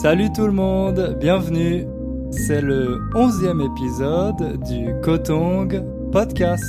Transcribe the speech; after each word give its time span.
Salut 0.00 0.30
tout 0.32 0.46
le 0.46 0.52
monde, 0.52 1.16
bienvenue. 1.18 1.84
C'est 2.30 2.60
le 2.60 3.00
onzième 3.16 3.60
épisode 3.60 4.62
du 4.64 4.94
Kotong 5.02 5.82
Podcast. 6.12 6.62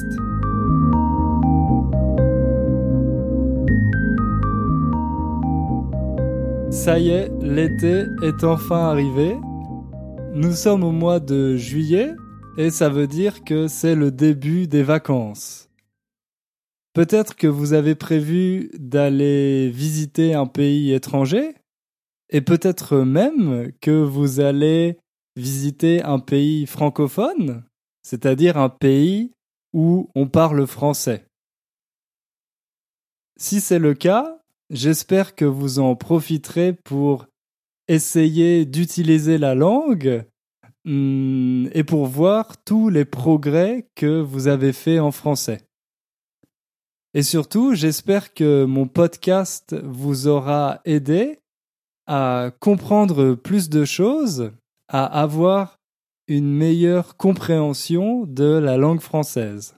Ça 6.71 6.97
y 6.97 7.09
est, 7.09 7.31
l'été 7.39 8.05
est 8.23 8.43
enfin 8.43 8.89
arrivé. 8.89 9.37
Nous 10.33 10.53
sommes 10.53 10.83
au 10.83 10.91
mois 10.91 11.19
de 11.19 11.55
juillet 11.55 12.15
et 12.57 12.71
ça 12.71 12.89
veut 12.89 13.05
dire 13.05 13.43
que 13.43 13.67
c'est 13.67 13.93
le 13.93 14.09
début 14.09 14.65
des 14.65 14.81
vacances. 14.81 15.69
Peut-être 16.93 17.35
que 17.35 17.45
vous 17.45 17.73
avez 17.73 17.93
prévu 17.93 18.71
d'aller 18.79 19.69
visiter 19.69 20.33
un 20.33 20.47
pays 20.47 20.93
étranger 20.93 21.58
et 22.29 22.41
peut-être 22.41 22.97
même 22.97 23.71
que 23.81 24.03
vous 24.03 24.39
allez 24.39 24.97
visiter 25.35 26.03
un 26.03 26.19
pays 26.19 26.65
francophone, 26.65 27.63
c'est-à-dire 28.03 28.57
un 28.57 28.69
pays 28.69 29.31
où 29.73 30.09
on 30.15 30.27
parle 30.27 30.65
français. 30.67 31.25
Si 33.37 33.61
c'est 33.61 33.79
le 33.79 33.93
cas, 33.93 34.41
j'espère 34.69 35.35
que 35.35 35.45
vous 35.45 35.79
en 35.79 35.95
profiterez 35.95 36.73
pour 36.73 37.27
essayer 37.87 38.65
d'utiliser 38.65 39.37
la 39.37 39.55
langue 39.55 40.25
hmm, 40.85 41.67
et 41.73 41.83
pour 41.83 42.05
voir 42.05 42.61
tous 42.63 42.89
les 42.89 43.05
progrès 43.05 43.87
que 43.95 44.19
vous 44.21 44.47
avez 44.47 44.73
faits 44.73 44.99
en 44.99 45.11
français. 45.11 45.61
Et 47.13 47.23
surtout, 47.23 47.73
j'espère 47.73 48.33
que 48.33 48.65
mon 48.65 48.87
podcast 48.87 49.75
vous 49.83 50.27
aura 50.27 50.81
aidé 50.85 51.39
à 52.11 52.49
comprendre 52.59 53.35
plus 53.35 53.69
de 53.69 53.85
choses, 53.85 54.51
à 54.87 55.05
avoir 55.05 55.77
une 56.27 56.51
meilleure 56.51 57.17
compréhension 57.17 58.25
de 58.25 58.57
la 58.57 58.77
langue 58.77 58.99
française. 58.99 59.75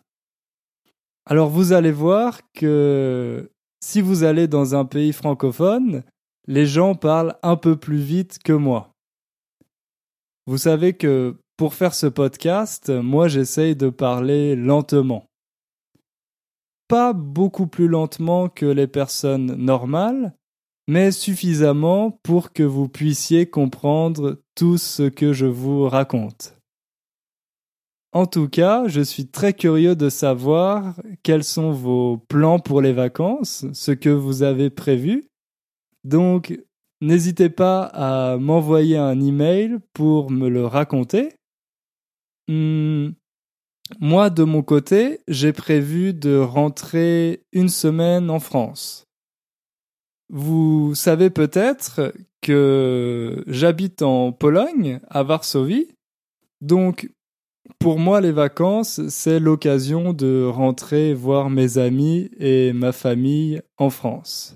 Alors 1.25 1.49
vous 1.49 1.73
allez 1.73 1.91
voir 1.91 2.39
que 2.53 3.51
si 3.83 3.99
vous 3.99 4.23
allez 4.23 4.47
dans 4.47 4.75
un 4.75 4.85
pays 4.85 5.11
francophone, 5.11 6.03
les 6.47 6.65
gens 6.65 6.95
parlent 6.95 7.35
un 7.43 7.57
peu 7.57 7.75
plus 7.75 7.99
vite 7.99 8.39
que 8.39 8.53
moi. 8.53 8.93
Vous 10.47 10.57
savez 10.57 10.93
que 10.93 11.35
pour 11.57 11.73
faire 11.73 11.93
ce 11.93 12.07
podcast, 12.07 12.89
moi 12.89 13.27
j'essaye 13.27 13.75
de 13.75 13.89
parler 13.89 14.55
lentement. 14.55 15.25
Pas 16.87 17.11
beaucoup 17.11 17.67
plus 17.67 17.89
lentement 17.89 18.47
que 18.47 18.65
les 18.65 18.87
personnes 18.87 19.53
normales, 19.55 20.33
mais 20.91 21.13
suffisamment 21.13 22.19
pour 22.21 22.51
que 22.51 22.63
vous 22.63 22.89
puissiez 22.89 23.45
comprendre 23.45 24.41
tout 24.55 24.77
ce 24.77 25.03
que 25.03 25.31
je 25.31 25.45
vous 25.45 25.87
raconte. 25.87 26.57
En 28.11 28.25
tout 28.25 28.49
cas, 28.49 28.89
je 28.89 28.99
suis 28.99 29.25
très 29.25 29.53
curieux 29.53 29.95
de 29.95 30.09
savoir 30.09 30.99
quels 31.23 31.45
sont 31.45 31.71
vos 31.71 32.17
plans 32.27 32.59
pour 32.59 32.81
les 32.81 32.91
vacances, 32.91 33.65
ce 33.71 33.93
que 33.93 34.09
vous 34.09 34.43
avez 34.43 34.69
prévu. 34.69 35.29
Donc, 36.03 36.59
n'hésitez 36.99 37.49
pas 37.49 37.83
à 37.83 38.35
m'envoyer 38.35 38.97
un 38.97 39.21
email 39.21 39.77
pour 39.93 40.29
me 40.29 40.49
le 40.49 40.65
raconter. 40.65 41.29
Hmm, 42.49 43.11
moi, 44.01 44.29
de 44.29 44.43
mon 44.43 44.61
côté, 44.61 45.21
j'ai 45.29 45.53
prévu 45.53 46.13
de 46.13 46.35
rentrer 46.35 47.43
une 47.53 47.69
semaine 47.69 48.29
en 48.29 48.41
France. 48.41 49.05
Vous 50.33 50.95
savez 50.95 51.29
peut-être 51.29 52.13
que 52.41 53.43
j'habite 53.47 54.01
en 54.01 54.31
Pologne, 54.31 55.01
à 55.09 55.23
Varsovie. 55.23 55.89
Donc, 56.61 57.11
pour 57.79 57.99
moi, 57.99 58.21
les 58.21 58.31
vacances, 58.31 59.05
c'est 59.09 59.41
l'occasion 59.41 60.13
de 60.13 60.45
rentrer 60.45 61.13
voir 61.13 61.49
mes 61.49 61.77
amis 61.77 62.29
et 62.39 62.71
ma 62.71 62.93
famille 62.93 63.61
en 63.77 63.89
France. 63.89 64.55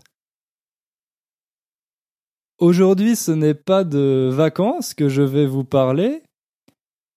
Aujourd'hui, 2.58 3.18
ce 3.18 3.31
n'est 3.31 3.53
pas 3.53 3.84
de 3.84 4.30
vacances 4.31 4.94
que 4.94 5.09
je 5.09 5.24
vais 5.24 5.46
vous 5.46 5.66
parler. 5.66 6.24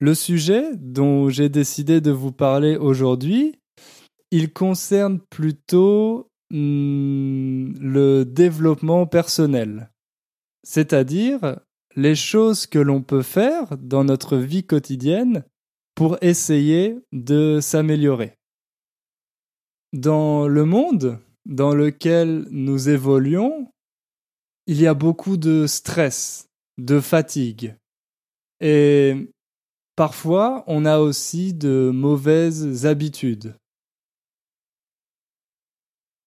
Le 0.00 0.14
sujet 0.14 0.64
dont 0.74 1.28
j'ai 1.28 1.48
décidé 1.48 2.00
de 2.00 2.10
vous 2.10 2.32
parler 2.32 2.76
aujourd'hui, 2.76 3.54
il 4.32 4.52
concerne 4.52 5.20
plutôt 5.20 6.27
Hmm, 6.50 7.74
le 7.78 8.24
développement 8.24 9.06
personnel, 9.06 9.90
c'est-à-dire 10.62 11.60
les 11.94 12.14
choses 12.14 12.66
que 12.66 12.78
l'on 12.78 13.02
peut 13.02 13.22
faire 13.22 13.76
dans 13.76 14.04
notre 14.04 14.38
vie 14.38 14.64
quotidienne 14.64 15.44
pour 15.94 16.16
essayer 16.22 16.96
de 17.12 17.58
s'améliorer. 17.60 18.38
Dans 19.92 20.48
le 20.48 20.64
monde 20.64 21.18
dans 21.44 21.74
lequel 21.74 22.46
nous 22.50 22.88
évoluons, 22.88 23.70
il 24.66 24.80
y 24.80 24.86
a 24.86 24.94
beaucoup 24.94 25.36
de 25.36 25.66
stress, 25.66 26.48
de 26.78 27.00
fatigue. 27.00 27.74
Et 28.60 29.30
parfois, 29.96 30.64
on 30.66 30.86
a 30.86 30.98
aussi 30.98 31.52
de 31.52 31.90
mauvaises 31.92 32.86
habitudes. 32.86 33.54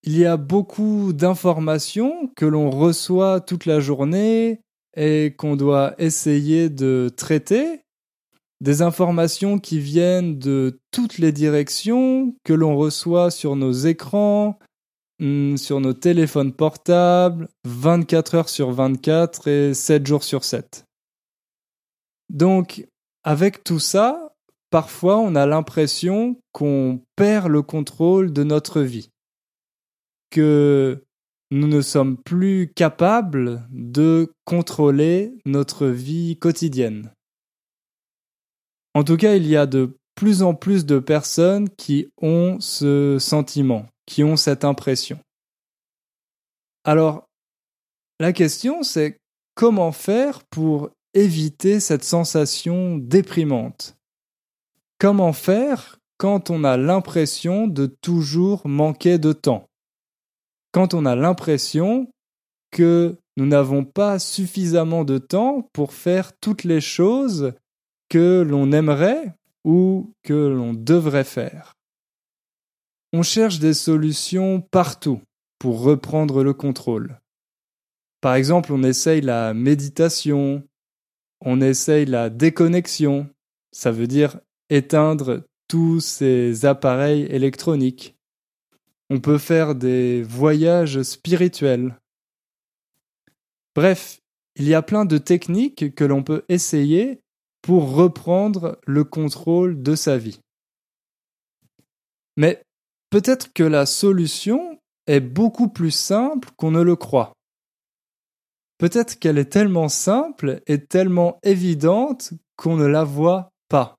Il 0.04 0.18
y 0.18 0.26
a 0.26 0.36
beaucoup 0.36 1.14
d'informations 1.14 2.32
que 2.36 2.46
l'on 2.46 2.72
reçoit 2.72 3.40
toute 3.40 3.68
la 3.68 3.80
journée 3.80 4.62
et 4.98 5.36
qu'on 5.38 5.56
doit 5.56 5.94
essayer 6.00 6.70
de 6.70 7.12
traiter. 7.16 7.82
Des 8.62 8.82
informations 8.82 9.60
qui 9.60 9.80
viennent 9.80 10.40
de 10.40 10.80
toutes 10.90 11.20
les 11.20 11.32
directions, 11.32 12.36
que 12.44 12.54
l'on 12.54 12.76
reçoit 12.76 13.30
sur 13.30 13.56
nos 13.56 13.72
écrans, 13.72 14.58
hmm, 15.20 15.58
sur 15.58 15.80
nos 15.80 15.94
téléphones 15.94 16.54
portables, 16.54 17.48
24 17.66 18.36
heures 18.36 18.50
sur 18.50 18.72
24 18.72 19.48
et 19.48 19.74
7 19.76 20.08
jours 20.08 20.24
sur 20.24 20.44
7. 20.44 20.86
Donc, 22.30 22.88
avec 23.24 23.64
tout 23.64 23.80
ça, 23.80 24.34
parfois 24.72 25.20
on 25.20 25.36
a 25.36 25.46
l'impression 25.46 26.40
qu'on 26.54 27.02
perd 27.16 27.50
le 27.50 27.62
contrôle 27.62 28.34
de 28.34 28.44
notre 28.44 28.82
vie 28.82 29.11
que 30.32 31.04
nous 31.52 31.68
ne 31.68 31.82
sommes 31.82 32.18
plus 32.18 32.72
capables 32.74 33.68
de 33.70 34.34
contrôler 34.46 35.34
notre 35.46 35.86
vie 35.86 36.38
quotidienne. 36.40 37.12
En 38.96 39.04
tout 39.04 39.18
cas, 39.18 39.36
il 39.36 39.46
y 39.46 39.56
a 39.56 39.66
de 39.66 39.96
plus 40.16 40.44
en 40.44 40.54
plus 40.54 40.86
de 40.86 41.00
personnes 41.00 41.70
qui 41.70 42.10
ont 42.22 42.60
ce 42.60 43.18
sentiment, 43.20 43.86
qui 44.06 44.24
ont 44.24 44.38
cette 44.38 44.66
impression. 44.66 45.20
Alors, 46.84 47.28
la 48.20 48.34
question 48.34 48.84
c'est 48.84 49.18
comment 49.56 49.92
faire 49.92 50.44
pour 50.46 50.90
éviter 51.14 51.80
cette 51.80 52.04
sensation 52.04 52.98
déprimante? 52.98 53.98
Comment 55.00 55.34
faire 55.34 55.98
quand 56.18 56.50
on 56.50 56.64
a 56.64 56.78
l'impression 56.78 57.68
de 57.68 57.88
toujours 57.88 58.62
manquer 58.68 59.18
de 59.18 59.34
temps? 59.34 59.71
Quand 60.72 60.94
on 60.94 61.06
a 61.06 61.16
l'impression 61.16 62.12
que 62.72 63.18
nous 63.38 63.46
n'avons 63.46 63.86
pas 63.86 64.20
suffisamment 64.20 65.04
de 65.04 65.18
temps 65.18 65.70
pour 65.74 65.94
faire 65.94 66.38
toutes 66.40 66.64
les 66.64 66.82
choses 66.82 67.54
que 68.10 68.46
l'on 68.48 68.72
aimerait 68.72 69.36
ou 69.64 70.14
que 70.24 70.34
l'on 70.34 70.74
devrait 70.74 71.24
faire. 71.24 71.76
On 73.14 73.24
cherche 73.24 73.60
des 73.60 73.74
solutions 73.74 74.62
partout 74.62 75.22
pour 75.60 75.82
reprendre 75.82 76.44
le 76.44 76.54
contrôle. 76.54 77.20
Par 78.22 78.36
exemple, 78.36 78.72
on 78.72 78.84
essaye 78.84 79.22
la 79.22 79.54
méditation, 79.54 80.64
on 81.42 81.60
essaye 81.60 82.06
la 82.06 82.30
déconnexion, 82.30 83.30
ça 83.72 83.92
veut 83.92 84.08
dire 84.08 84.40
éteindre 84.70 85.44
tous 85.68 86.00
ces 86.00 86.66
appareils 86.66 87.24
électroniques. 87.24 88.16
On 89.14 89.20
peut 89.20 89.40
faire 89.40 89.76
des 89.76 90.24
voyages 90.24 91.04
spirituels. 91.04 92.00
Bref, 93.76 94.22
il 94.56 94.66
y 94.70 94.74
a 94.74 94.82
plein 94.82 95.04
de 95.04 95.18
techniques 95.18 95.94
que 95.96 96.06
l'on 96.06 96.24
peut 96.24 96.46
essayer 96.48 97.20
pour 97.62 97.94
reprendre 97.94 98.80
le 98.88 99.04
contrôle 99.04 99.84
de 99.84 99.96
sa 99.96 100.18
vie. 100.18 100.40
Mais 102.38 102.64
peut-être 103.10 103.52
que 103.52 103.64
la 103.64 103.86
solution 103.86 104.80
est 105.08 105.20
beaucoup 105.20 105.68
plus 105.68 105.92
simple 105.92 106.48
qu'on 106.56 106.72
ne 106.72 106.82
le 106.82 106.96
croit. 106.96 107.34
Peut-être 108.78 109.20
qu'elle 109.20 109.40
est 109.40 109.52
tellement 109.52 109.90
simple 109.90 110.62
et 110.68 110.86
tellement 110.86 111.38
évidente 111.44 112.32
qu'on 112.56 112.78
ne 112.78 112.88
la 112.88 113.04
voit 113.04 113.50
pas. 113.68 113.98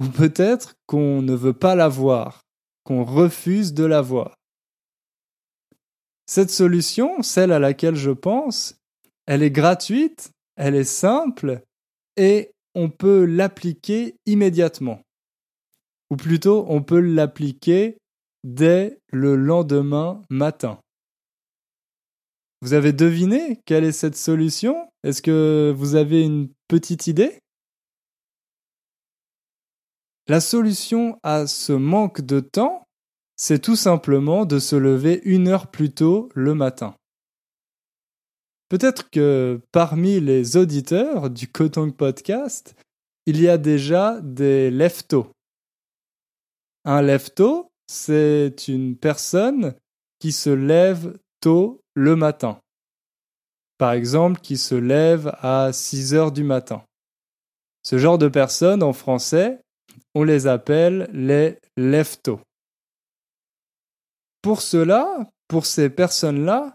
Ou 0.00 0.08
peut-être 0.08 0.74
qu'on 0.86 1.22
ne 1.22 1.34
veut 1.34 1.56
pas 1.56 1.76
la 1.76 1.86
voir 1.86 2.42
refuse 2.88 3.74
de 3.74 3.84
l'avoir. 3.84 4.36
Cette 6.26 6.50
solution, 6.50 7.22
celle 7.22 7.52
à 7.52 7.58
laquelle 7.58 7.94
je 7.94 8.10
pense, 8.10 8.76
elle 9.26 9.42
est 9.42 9.50
gratuite, 9.50 10.30
elle 10.56 10.74
est 10.74 10.84
simple 10.84 11.62
et 12.16 12.50
on 12.74 12.90
peut 12.90 13.24
l'appliquer 13.24 14.16
immédiatement. 14.26 15.00
Ou 16.10 16.16
plutôt, 16.16 16.64
on 16.68 16.82
peut 16.82 17.00
l'appliquer 17.00 17.98
dès 18.44 18.98
le 19.12 19.36
lendemain 19.36 20.22
matin. 20.30 20.80
Vous 22.60 22.72
avez 22.72 22.92
deviné 22.92 23.60
quelle 23.66 23.84
est 23.84 23.92
cette 23.92 24.16
solution? 24.16 24.88
Est-ce 25.04 25.22
que 25.22 25.72
vous 25.76 25.94
avez 25.94 26.24
une 26.24 26.48
petite 26.66 27.06
idée? 27.06 27.38
La 30.30 30.40
solution 30.40 31.18
à 31.22 31.46
ce 31.46 31.72
manque 31.72 32.20
de 32.20 32.40
temps, 32.40 32.86
c'est 33.36 33.60
tout 33.60 33.76
simplement 33.76 34.44
de 34.44 34.58
se 34.58 34.76
lever 34.76 35.22
une 35.24 35.48
heure 35.48 35.70
plus 35.70 35.90
tôt 35.90 36.28
le 36.34 36.54
matin. 36.54 36.94
Peut-être 38.68 39.08
que 39.08 39.62
parmi 39.72 40.20
les 40.20 40.58
auditeurs 40.58 41.30
du 41.30 41.48
Coton 41.48 41.90
Podcast, 41.92 42.74
il 43.24 43.40
y 43.40 43.48
a 43.48 43.56
déjà 43.56 44.20
des 44.20 44.70
leftos. 44.70 45.32
Un 46.84 47.00
lefto, 47.00 47.70
c'est 47.86 48.68
une 48.68 48.96
personne 48.96 49.74
qui 50.18 50.32
se 50.32 50.50
lève 50.50 51.18
tôt 51.40 51.80
le 51.94 52.16
matin. 52.16 52.60
Par 53.78 53.92
exemple, 53.92 54.40
qui 54.40 54.58
se 54.58 54.74
lève 54.74 55.34
à 55.38 55.72
6 55.72 56.12
heures 56.12 56.32
du 56.32 56.44
matin. 56.44 56.84
Ce 57.82 57.96
genre 57.96 58.18
de 58.18 58.28
personnes, 58.28 58.82
en 58.82 58.92
français, 58.92 59.62
on 60.14 60.22
les 60.22 60.46
appelle 60.46 61.08
les 61.12 61.58
leftos. 61.76 62.40
Pour 64.42 64.62
cela, 64.62 65.30
pour 65.48 65.66
ces 65.66 65.90
personnes-là, 65.90 66.74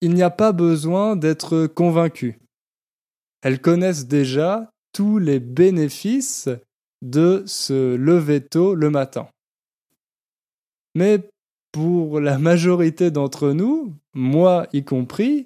il 0.00 0.14
n'y 0.14 0.22
a 0.22 0.30
pas 0.30 0.52
besoin 0.52 1.16
d'être 1.16 1.66
convaincu. 1.66 2.38
Elles 3.42 3.60
connaissent 3.60 4.06
déjà 4.06 4.70
tous 4.92 5.18
les 5.18 5.40
bénéfices 5.40 6.48
de 7.02 7.44
se 7.46 7.94
lever 7.94 8.40
tôt 8.40 8.74
le 8.74 8.90
matin. 8.90 9.28
Mais 10.94 11.28
pour 11.72 12.20
la 12.20 12.38
majorité 12.38 13.10
d'entre 13.10 13.52
nous, 13.52 13.94
moi 14.14 14.66
y 14.72 14.84
compris, 14.84 15.44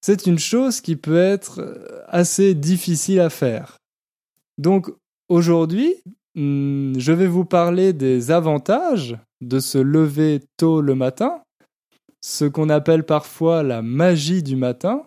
c'est 0.00 0.26
une 0.26 0.38
chose 0.38 0.80
qui 0.80 0.96
peut 0.96 1.16
être 1.16 1.60
euh, 1.60 2.02
assez 2.08 2.54
difficile 2.54 3.20
à 3.20 3.30
faire. 3.30 3.76
Donc 4.58 4.90
aujourd'hui, 5.28 5.94
hmm, 6.34 6.98
je 6.98 7.12
vais 7.12 7.26
vous 7.26 7.44
parler 7.44 7.92
des 7.92 8.30
avantages 8.30 9.16
de 9.40 9.58
se 9.58 9.78
lever 9.78 10.40
tôt 10.56 10.80
le 10.80 10.94
matin, 10.94 11.42
ce 12.20 12.44
qu'on 12.44 12.68
appelle 12.68 13.04
parfois 13.04 13.62
la 13.62 13.82
magie 13.82 14.42
du 14.42 14.56
matin, 14.56 15.06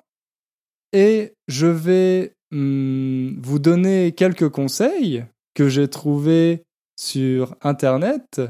et 0.94 1.34
je 1.48 1.68
vais 1.68 2.34
hmm, 2.52 3.40
vous 3.42 3.60
donner 3.60 4.12
quelques 4.12 4.50
conseils 4.50 5.26
que 5.54 5.70
j'ai 5.70 5.88
trouvés 5.88 6.64
sur 6.98 7.56
Internet 7.62 8.42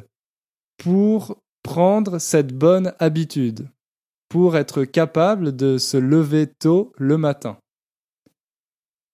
pour 0.77 1.37
prendre 1.63 2.19
cette 2.19 2.53
bonne 2.53 2.93
habitude, 2.99 3.69
pour 4.29 4.57
être 4.57 4.83
capable 4.83 5.55
de 5.55 5.77
se 5.77 5.97
lever 5.97 6.47
tôt 6.47 6.91
le 6.97 7.17
matin. 7.17 7.57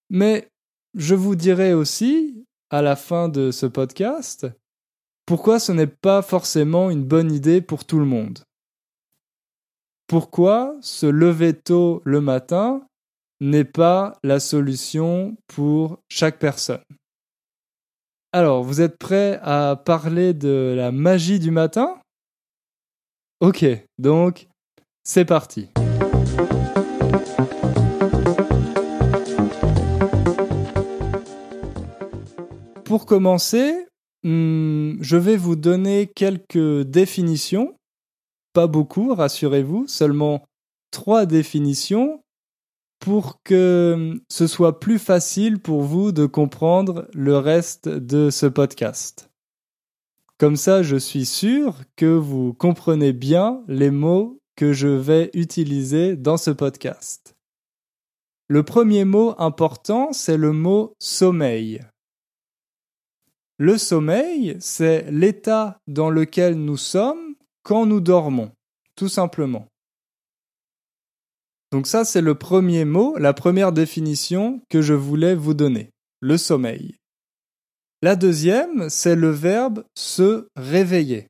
Mais 0.09 0.49
je 0.95 1.15
vous 1.15 1.35
dirai 1.35 1.73
aussi, 1.73 2.40
à 2.71 2.81
la 2.81 2.95
fin 2.95 3.27
de 3.27 3.51
ce 3.51 3.65
podcast, 3.65 4.47
pourquoi 5.25 5.59
ce 5.59 5.73
n'est 5.73 5.88
pas 5.88 6.21
forcément 6.21 6.89
une 6.89 7.03
bonne 7.03 7.31
idée 7.31 7.62
pour 7.62 7.85
tout 7.85 8.00
le 8.00 8.06
monde? 8.06 8.39
Pourquoi 10.07 10.75
se 10.81 11.06
lever 11.06 11.53
tôt 11.53 12.01
le 12.06 12.21
matin 12.21 12.88
n'est 13.41 13.65
pas 13.65 14.18
la 14.23 14.39
solution 14.39 15.35
pour 15.47 16.00
chaque 16.09 16.39
personne? 16.39 16.83
Alors, 18.31 18.63
vous 18.63 18.79
êtes 18.79 18.97
prêts 18.97 19.39
à 19.44 19.75
parler 19.75 20.33
de 20.33 20.73
la 20.75 20.94
magie 20.94 21.39
du 21.39 21.51
matin? 21.51 22.00
Ok, 23.41 23.65
donc 23.97 24.47
c'est 25.03 25.25
parti. 25.25 25.69
Pour 32.91 33.05
commencer, 33.05 33.88
hmm, 34.23 34.95
je 34.99 35.15
vais 35.15 35.38
vous 35.38 35.55
donner 35.55 36.07
quelques 36.07 36.81
définitions. 36.81 37.73
Pas 38.51 38.67
beaucoup, 38.67 39.15
rassurez-vous, 39.15 39.88
seulement 39.88 40.43
trois 40.91 41.25
définitions 41.25 42.21
pour 42.99 43.41
que 43.43 44.21
ce 44.27 44.45
soit 44.45 44.81
plus 44.81 44.99
facile 44.99 45.57
pour 45.57 45.83
vous 45.83 46.11
de 46.11 46.25
comprendre 46.25 47.07
le 47.13 47.38
reste 47.38 47.88
de 47.88 48.29
ce 48.29 48.45
podcast. 48.45 49.31
Comme 50.37 50.57
ça, 50.57 50.83
je 50.83 50.97
suis 50.97 51.25
sûr 51.25 51.83
que 51.95 52.13
vous 52.13 52.53
comprenez 52.53 53.13
bien 53.13 53.63
les 53.69 53.89
mots 53.89 54.41
que 54.57 54.73
je 54.73 54.89
vais 54.89 55.29
utiliser 55.33 56.17
dans 56.17 56.35
ce 56.35 56.51
podcast. 56.51 57.37
Le 58.49 58.63
premier 58.63 59.05
mot 59.05 59.33
important, 59.37 60.11
c'est 60.11 60.35
le 60.35 60.51
mot 60.51 60.94
sommeil. 60.99 61.79
Le 63.63 63.77
sommeil, 63.77 64.57
c'est 64.59 65.05
l'état 65.11 65.77
dans 65.85 66.09
lequel 66.09 66.55
nous 66.55 66.77
sommes 66.77 67.35
quand 67.61 67.85
nous 67.85 67.99
dormons, 67.99 68.51
tout 68.95 69.07
simplement. 69.07 69.67
Donc 71.71 71.85
ça, 71.85 72.03
c'est 72.03 72.21
le 72.21 72.33
premier 72.33 72.85
mot, 72.85 73.15
la 73.19 73.33
première 73.33 73.71
définition 73.71 74.63
que 74.67 74.81
je 74.81 74.95
voulais 74.95 75.35
vous 75.35 75.53
donner, 75.53 75.91
le 76.21 76.39
sommeil. 76.39 76.95
La 78.01 78.15
deuxième, 78.15 78.89
c'est 78.89 79.15
le 79.15 79.29
verbe 79.29 79.83
se 79.95 80.47
réveiller. 80.55 81.27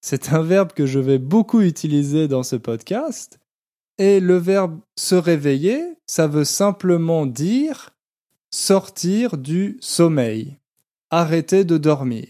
C'est 0.00 0.32
un 0.32 0.42
verbe 0.42 0.72
que 0.72 0.84
je 0.84 0.98
vais 0.98 1.20
beaucoup 1.20 1.60
utiliser 1.60 2.26
dans 2.26 2.42
ce 2.42 2.56
podcast. 2.56 3.38
Et 3.98 4.18
le 4.18 4.36
verbe 4.36 4.80
se 4.98 5.14
réveiller, 5.14 5.94
ça 6.08 6.26
veut 6.26 6.42
simplement 6.42 7.24
dire 7.24 7.90
sortir 8.50 9.38
du 9.38 9.78
sommeil, 9.80 10.56
arrêter 11.10 11.64
de 11.64 11.76
dormir. 11.76 12.28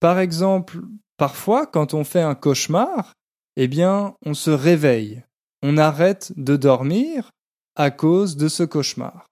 Par 0.00 0.18
exemple, 0.18 0.80
parfois, 1.16 1.66
quand 1.66 1.94
on 1.94 2.04
fait 2.04 2.22
un 2.22 2.34
cauchemar, 2.34 3.14
eh 3.56 3.68
bien, 3.68 4.14
on 4.24 4.34
se 4.34 4.50
réveille, 4.50 5.22
on 5.62 5.78
arrête 5.78 6.32
de 6.36 6.56
dormir 6.56 7.30
à 7.74 7.90
cause 7.90 8.36
de 8.36 8.48
ce 8.48 8.62
cauchemar. 8.62 9.26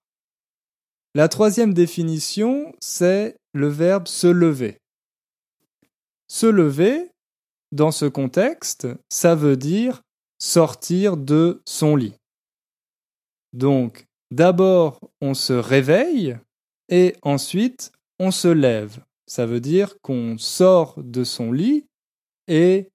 La 1.13 1.29
troisième 1.29 1.73
définition, 1.73 2.73
c'est 2.79 3.37
le 3.53 3.67
verbe 3.67 4.07
se 4.07 4.27
lever. 4.27 4.77
Se 6.27 6.45
lever, 6.45 7.11
dans 7.71 7.91
ce 7.91 8.05
contexte, 8.05 8.87
ça 9.09 9.35
veut 9.35 9.57
dire 9.57 10.01
sortir 10.39 11.17
de 11.17 11.61
son 11.65 11.95
lit. 11.95 12.15
Donc, 13.53 14.05
d'abord, 14.31 14.99
on 15.21 15.33
se 15.33 15.53
réveille 15.53 16.37
et 16.89 17.15
ensuite, 17.21 17.91
on 18.19 18.31
se 18.31 18.47
lève. 18.47 18.99
Ça 19.27 19.45
veut 19.45 19.59
dire 19.59 19.99
qu'on 20.01 20.37
sort 20.37 21.01
de 21.01 21.23
son 21.23 21.51
lit 21.51 21.85
et 22.47 22.89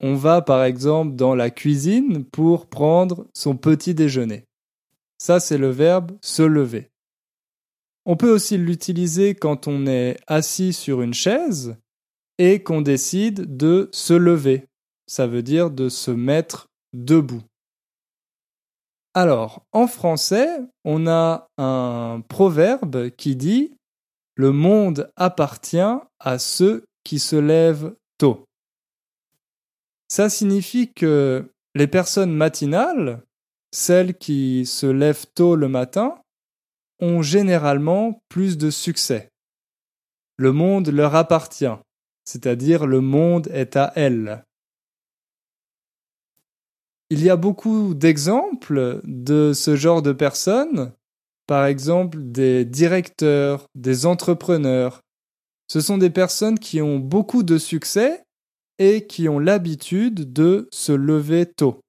on 0.00 0.14
va 0.14 0.42
par 0.42 0.64
exemple 0.64 1.14
dans 1.16 1.34
la 1.34 1.50
cuisine 1.50 2.24
pour 2.24 2.66
prendre 2.66 3.26
son 3.34 3.56
petit 3.56 3.94
déjeuner. 3.94 4.44
Ça, 5.18 5.40
c'est 5.40 5.58
le 5.58 5.70
verbe 5.70 6.12
se 6.22 6.42
lever. 6.42 6.90
On 8.06 8.16
peut 8.16 8.32
aussi 8.32 8.56
l'utiliser 8.56 9.34
quand 9.34 9.68
on 9.68 9.86
est 9.86 10.16
assis 10.26 10.72
sur 10.72 11.02
une 11.02 11.14
chaise 11.14 11.76
et 12.38 12.62
qu'on 12.62 12.80
décide 12.80 13.56
de 13.56 13.90
se 13.92 14.14
lever. 14.14 14.66
Ça 15.06 15.26
veut 15.26 15.42
dire 15.42 15.70
de 15.70 15.90
se 15.90 16.10
mettre 16.10 16.68
debout. 16.94 17.42
Alors, 19.12 19.66
en 19.72 19.86
français, 19.86 20.60
on 20.84 21.06
a 21.06 21.48
un 21.58 22.22
proverbe 22.28 23.10
qui 23.10 23.36
dit 23.36 23.74
Le 24.40 24.52
monde 24.52 25.12
appartient 25.16 25.98
à 26.18 26.38
ceux 26.38 26.86
qui 27.04 27.18
se 27.18 27.36
lèvent 27.36 27.94
tôt. 28.16 28.46
Ça 30.08 30.30
signifie 30.30 30.94
que 30.94 31.52
les 31.74 31.86
personnes 31.86 32.32
matinales, 32.32 33.22
celles 33.70 34.16
qui 34.16 34.64
se 34.64 34.86
lèvent 34.86 35.26
tôt 35.34 35.56
le 35.56 35.68
matin, 35.68 36.22
ont 37.00 37.20
généralement 37.20 38.22
plus 38.30 38.56
de 38.56 38.70
succès. 38.70 39.28
Le 40.38 40.52
monde 40.52 40.88
leur 40.88 41.16
appartient, 41.16 41.76
c'est-à-dire 42.24 42.86
le 42.86 43.02
monde 43.02 43.46
est 43.48 43.76
à 43.76 43.92
elles. 43.94 44.42
Il 47.10 47.22
y 47.22 47.28
a 47.28 47.36
beaucoup 47.36 47.92
d'exemples 47.92 49.02
de 49.04 49.52
ce 49.52 49.76
genre 49.76 50.00
de 50.00 50.12
personnes, 50.12 50.94
par 51.50 51.66
exemple 51.66 52.18
des 52.22 52.64
directeurs, 52.64 53.66
des 53.74 54.06
entrepreneurs. 54.06 55.00
Ce 55.66 55.80
sont 55.80 55.98
des 55.98 56.08
personnes 56.08 56.60
qui 56.60 56.80
ont 56.80 57.00
beaucoup 57.00 57.42
de 57.42 57.58
succès 57.58 58.22
et 58.78 59.08
qui 59.08 59.28
ont 59.28 59.40
l'habitude 59.40 60.32
de 60.32 60.68
se 60.70 60.92
lever 60.92 61.46
tôt. 61.46 61.80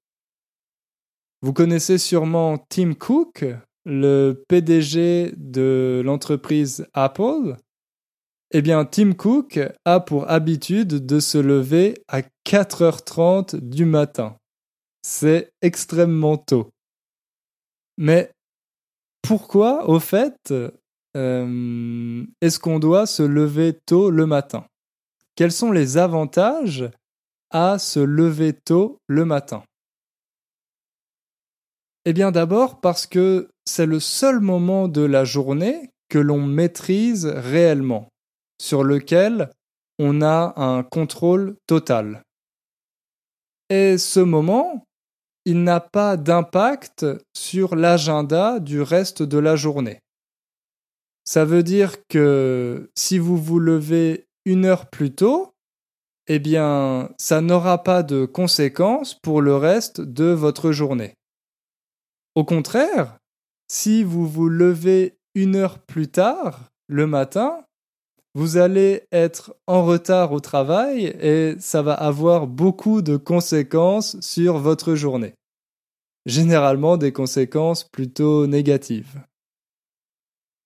Vous 1.43 1.53
connaissez 1.53 1.99
sûrement 1.99 2.57
Tim 2.69 2.95
Cook, 2.95 3.45
le 3.85 4.43
PDG 4.49 5.35
de 5.37 6.01
l'entreprise 6.03 6.87
Apple. 6.93 7.55
Eh 8.49 8.63
bien, 8.63 8.83
Tim 8.83 9.13
Cook 9.13 9.59
a 9.85 9.99
pour 9.99 10.27
habitude 10.27 11.05
de 11.05 11.19
se 11.19 11.37
lever 11.37 12.01
à 12.07 12.23
4h30 12.47 13.57
du 13.57 13.85
matin. 13.85 14.37
C'est 15.03 15.51
extrêmement 15.61 16.37
tôt. 16.37 16.71
Mais 17.99 18.31
pourquoi, 19.21 19.89
au 19.89 19.99
fait, 19.99 20.53
euh, 21.17 22.25
est-ce 22.41 22.59
qu'on 22.59 22.79
doit 22.79 23.05
se 23.05 23.23
lever 23.23 23.73
tôt 23.85 24.09
le 24.09 24.25
matin? 24.25 24.65
Quels 25.35 25.51
sont 25.51 25.71
les 25.71 25.97
avantages 25.97 26.89
à 27.49 27.79
se 27.79 27.99
lever 27.99 28.53
tôt 28.53 28.97
le 29.07 29.25
matin? 29.25 29.63
Eh 32.05 32.13
bien 32.13 32.31
d'abord 32.31 32.81
parce 32.81 33.05
que 33.05 33.49
c'est 33.65 33.85
le 33.85 33.99
seul 33.99 34.39
moment 34.39 34.87
de 34.87 35.01
la 35.01 35.23
journée 35.23 35.91
que 36.09 36.17
l'on 36.17 36.45
maîtrise 36.45 37.25
réellement, 37.25 38.09
sur 38.59 38.83
lequel 38.83 39.51
on 39.99 40.21
a 40.21 40.53
un 40.57 40.83
contrôle 40.83 41.55
total. 41.67 42.23
Et 43.69 43.97
ce 43.97 44.19
moment, 44.19 44.83
il 45.45 45.63
n'a 45.63 45.79
pas 45.79 46.17
d'impact 46.17 47.05
sur 47.35 47.75
l'agenda 47.75 48.59
du 48.59 48.81
reste 48.81 49.23
de 49.23 49.37
la 49.37 49.55
journée. 49.55 49.99
Ça 51.23 51.45
veut 51.45 51.63
dire 51.63 52.05
que 52.07 52.89
si 52.95 53.17
vous 53.17 53.37
vous 53.37 53.59
levez 53.59 54.25
une 54.45 54.65
heure 54.65 54.89
plus 54.89 55.13
tôt, 55.13 55.53
eh 56.27 56.39
bien, 56.39 57.09
ça 57.17 57.41
n'aura 57.41 57.83
pas 57.83 58.03
de 58.03 58.25
conséquences 58.25 59.15
pour 59.15 59.41
le 59.41 59.55
reste 59.55 60.01
de 60.01 60.25
votre 60.25 60.71
journée. 60.71 61.15
Au 62.35 62.43
contraire, 62.43 63.17
si 63.67 64.03
vous 64.03 64.27
vous 64.27 64.49
levez 64.49 65.17
une 65.35 65.55
heure 65.55 65.79
plus 65.79 66.09
tard, 66.09 66.69
le 66.87 67.07
matin, 67.07 67.63
vous 68.33 68.57
allez 68.57 69.03
être 69.11 69.55
en 69.67 69.83
retard 69.83 70.31
au 70.31 70.39
travail 70.39 71.05
et 71.05 71.55
ça 71.59 71.81
va 71.81 71.93
avoir 71.93 72.47
beaucoup 72.47 73.01
de 73.01 73.17
conséquences 73.17 74.19
sur 74.21 74.57
votre 74.57 74.95
journée. 74.95 75.33
Généralement 76.25 76.97
des 76.97 77.11
conséquences 77.11 77.83
plutôt 77.83 78.47
négatives. 78.47 79.21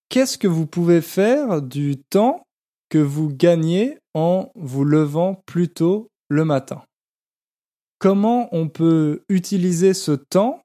Qu'est-ce 0.10 0.38
que 0.38 0.48
vous 0.48 0.68
pouvez 0.68 1.02
faire 1.02 1.62
du 1.62 1.98
temps 1.98 2.44
que 2.90 3.00
vous 3.00 3.30
gagnez 3.30 3.98
en 4.14 4.52
vous 4.56 4.84
levant 4.84 5.42
plus 5.46 5.70
tôt 5.70 6.10
le 6.30 6.46
matin? 6.46 6.84
Comment 7.98 8.50
on 8.52 8.68
peut 8.70 9.24
utiliser 9.30 9.94
ce 9.94 10.12
temps 10.12 10.62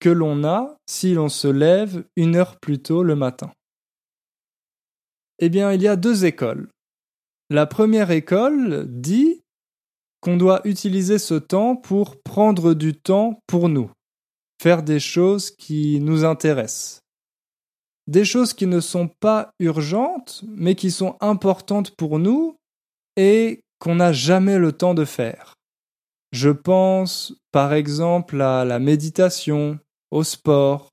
que 0.00 0.08
l'on 0.08 0.44
a 0.44 0.76
si 0.86 1.14
l'on 1.14 1.28
se 1.28 1.48
lève 1.48 2.04
une 2.16 2.34
heure 2.34 2.58
plus 2.58 2.80
tôt 2.80 3.02
le 3.02 3.14
matin? 3.14 3.52
Eh 5.38 5.48
bien, 5.48 5.72
il 5.72 5.82
y 5.82 5.88
a 5.88 5.96
deux 5.96 6.24
écoles. 6.24 6.68
La 7.50 7.66
première 7.66 8.10
école 8.10 8.86
dit 8.88 9.42
qu'on 10.20 10.36
doit 10.36 10.60
utiliser 10.64 11.18
ce 11.18 11.34
temps 11.34 11.76
pour 11.76 12.20
prendre 12.22 12.74
du 12.74 12.94
temps 12.94 13.40
pour 13.46 13.68
nous, 13.68 13.90
faire 14.60 14.82
des 14.82 15.00
choses 15.00 15.50
qui 15.50 16.00
nous 16.00 16.24
intéressent 16.24 17.00
des 18.08 18.24
choses 18.24 18.54
qui 18.54 18.66
ne 18.66 18.80
sont 18.80 19.06
pas 19.06 19.52
urgentes, 19.60 20.42
mais 20.48 20.74
qui 20.74 20.90
sont 20.90 21.16
importantes 21.20 21.94
pour 21.94 22.18
nous 22.18 22.56
et 23.16 23.60
qu'on 23.78 23.96
n'a 23.96 24.12
jamais 24.12 24.58
le 24.58 24.72
temps 24.72 24.94
de 24.94 25.04
faire. 25.04 25.54
Je 26.32 26.48
pense 26.48 27.34
par 27.52 27.74
exemple 27.74 28.40
à 28.40 28.64
la 28.64 28.78
méditation, 28.78 29.78
au 30.10 30.24
sport, 30.24 30.88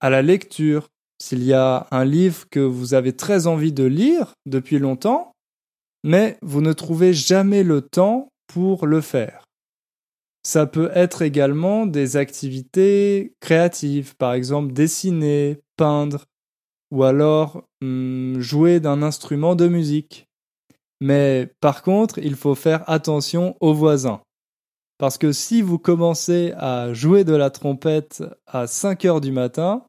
à 0.00 0.08
la 0.08 0.22
lecture. 0.22 0.88
S'il 1.26 1.42
y 1.42 1.54
a 1.54 1.86
un 1.90 2.04
livre 2.04 2.44
que 2.50 2.60
vous 2.60 2.92
avez 2.92 3.16
très 3.16 3.46
envie 3.46 3.72
de 3.72 3.84
lire 3.84 4.34
depuis 4.44 4.78
longtemps, 4.78 5.32
mais 6.02 6.36
vous 6.42 6.60
ne 6.60 6.74
trouvez 6.74 7.14
jamais 7.14 7.62
le 7.62 7.80
temps 7.80 8.28
pour 8.46 8.86
le 8.86 9.00
faire. 9.00 9.46
Ça 10.42 10.66
peut 10.66 10.90
être 10.94 11.22
également 11.22 11.86
des 11.86 12.18
activités 12.18 13.32
créatives, 13.40 14.14
par 14.16 14.34
exemple 14.34 14.74
dessiner, 14.74 15.62
peindre, 15.78 16.26
ou 16.90 17.04
alors 17.04 17.64
hmm, 17.80 18.40
jouer 18.40 18.78
d'un 18.78 19.00
instrument 19.02 19.54
de 19.56 19.66
musique. 19.66 20.26
Mais 21.00 21.50
par 21.60 21.82
contre, 21.82 22.18
il 22.18 22.34
faut 22.34 22.54
faire 22.54 22.84
attention 22.86 23.56
aux 23.60 23.72
voisins. 23.72 24.20
Parce 24.98 25.16
que 25.16 25.32
si 25.32 25.62
vous 25.62 25.78
commencez 25.78 26.52
à 26.58 26.92
jouer 26.92 27.24
de 27.24 27.34
la 27.34 27.48
trompette 27.48 28.22
à 28.46 28.66
5 28.66 29.06
heures 29.06 29.22
du 29.22 29.32
matin, 29.32 29.86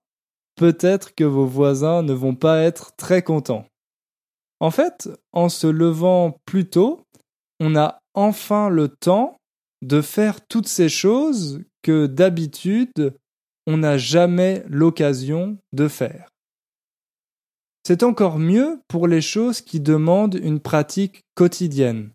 peut-être 0.55 1.13
que 1.15 1.23
vos 1.23 1.45
voisins 1.45 2.01
ne 2.01 2.13
vont 2.13 2.35
pas 2.35 2.61
être 2.61 2.95
très 2.95 3.21
contents. 3.21 3.65
En 4.59 4.71
fait, 4.71 5.09
en 5.33 5.49
se 5.49 5.67
levant 5.67 6.37
plus 6.45 6.69
tôt, 6.69 7.01
on 7.59 7.75
a 7.75 7.99
enfin 8.13 8.69
le 8.69 8.87
temps 8.87 9.37
de 9.81 10.01
faire 10.01 10.45
toutes 10.47 10.67
ces 10.67 10.89
choses 10.89 11.61
que 11.81 12.07
d'habitude 12.07 13.13
on 13.67 13.77
n'a 13.77 13.97
jamais 13.97 14.63
l'occasion 14.67 15.57
de 15.73 15.87
faire. 15.87 16.29
C'est 17.83 18.03
encore 18.03 18.39
mieux 18.39 18.81
pour 18.87 19.07
les 19.07 19.21
choses 19.21 19.61
qui 19.61 19.79
demandent 19.79 20.39
une 20.41 20.59
pratique 20.59 21.23
quotidienne. 21.35 22.11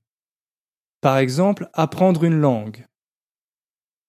Par 1.01 1.19
exemple, 1.19 1.69
apprendre 1.73 2.25
une 2.25 2.41
langue. 2.41 2.87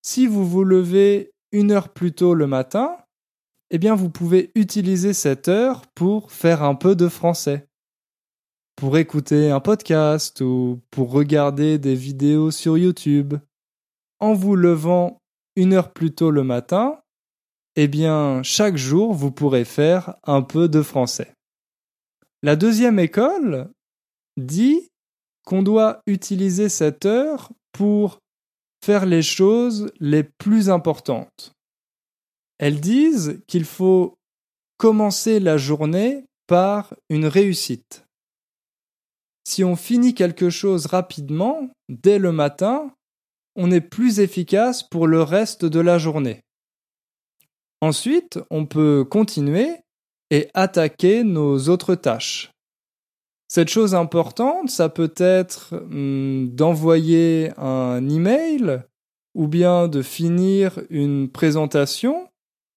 Si 0.01 0.25
vous 0.27 0.47
vous 0.47 0.63
levez 0.63 1.31
une 1.51 1.71
heure 1.71 1.89
plus 1.89 2.13
tôt 2.13 2.33
le 2.33 2.47
matin, 2.47 2.97
eh 3.73 3.77
bien 3.77 3.95
vous 3.95 4.09
pouvez 4.09 4.51
utiliser 4.53 5.13
cette 5.13 5.47
heure 5.47 5.87
pour 5.95 6.31
faire 6.31 6.61
un 6.61 6.75
peu 6.75 6.93
de 6.93 7.07
français. 7.07 7.67
Pour 8.75 8.97
écouter 8.97 9.49
un 9.49 9.61
podcast 9.61 10.41
ou 10.41 10.81
pour 10.91 11.11
regarder 11.11 11.77
des 11.77 11.95
vidéos 11.95 12.51
sur 12.51 12.77
YouTube. 12.77 13.35
En 14.19 14.33
vous 14.33 14.55
levant 14.55 15.21
une 15.55 15.73
heure 15.73 15.93
plus 15.93 16.13
tôt 16.13 16.31
le 16.31 16.43
matin, 16.43 16.99
eh 17.77 17.87
bien 17.87 18.43
chaque 18.43 18.75
jour 18.75 19.13
vous 19.13 19.31
pourrez 19.31 19.63
faire 19.63 20.15
un 20.23 20.41
peu 20.41 20.67
de 20.67 20.81
français. 20.81 21.33
La 22.43 22.57
deuxième 22.57 22.99
école 22.99 23.71
dit 24.35 24.89
qu'on 25.45 25.63
doit 25.63 26.01
utiliser 26.07 26.67
cette 26.67 27.05
heure 27.05 27.51
pour 27.71 28.19
faire 28.83 29.05
les 29.05 29.21
choses 29.21 29.91
les 30.01 30.23
plus 30.23 30.69
importantes. 30.69 31.53
Elles 32.61 32.79
disent 32.79 33.41
qu'il 33.47 33.65
faut 33.65 34.19
commencer 34.77 35.39
la 35.39 35.57
journée 35.57 36.25
par 36.45 36.93
une 37.09 37.25
réussite. 37.25 38.05
Si 39.43 39.63
on 39.63 39.75
finit 39.75 40.13
quelque 40.13 40.51
chose 40.51 40.85
rapidement, 40.85 41.69
dès 41.89 42.19
le 42.19 42.31
matin, 42.31 42.93
on 43.55 43.71
est 43.71 43.81
plus 43.81 44.19
efficace 44.19 44.83
pour 44.83 45.07
le 45.07 45.23
reste 45.23 45.65
de 45.65 45.79
la 45.79 45.97
journée. 45.97 46.41
Ensuite, 47.81 48.39
on 48.51 48.67
peut 48.67 49.03
continuer 49.09 49.77
et 50.29 50.49
attaquer 50.53 51.23
nos 51.23 51.67
autres 51.67 51.95
tâches. 51.95 52.51
Cette 53.47 53.69
chose 53.69 53.95
importante, 53.95 54.69
ça 54.69 54.87
peut 54.87 55.13
être 55.17 55.75
hmm, 55.89 56.49
d'envoyer 56.55 57.51
un 57.57 58.07
email 58.07 58.83
ou 59.33 59.47
bien 59.47 59.87
de 59.87 60.03
finir 60.03 60.79
une 60.91 61.27
présentation, 61.27 62.27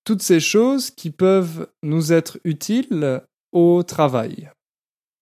toutes 0.04 0.22
ces 0.22 0.40
choses 0.40 0.90
qui 0.90 1.10
peuvent 1.10 1.68
nous 1.82 2.12
être 2.12 2.38
utiles 2.44 3.22
au 3.52 3.82
travail. 3.82 4.50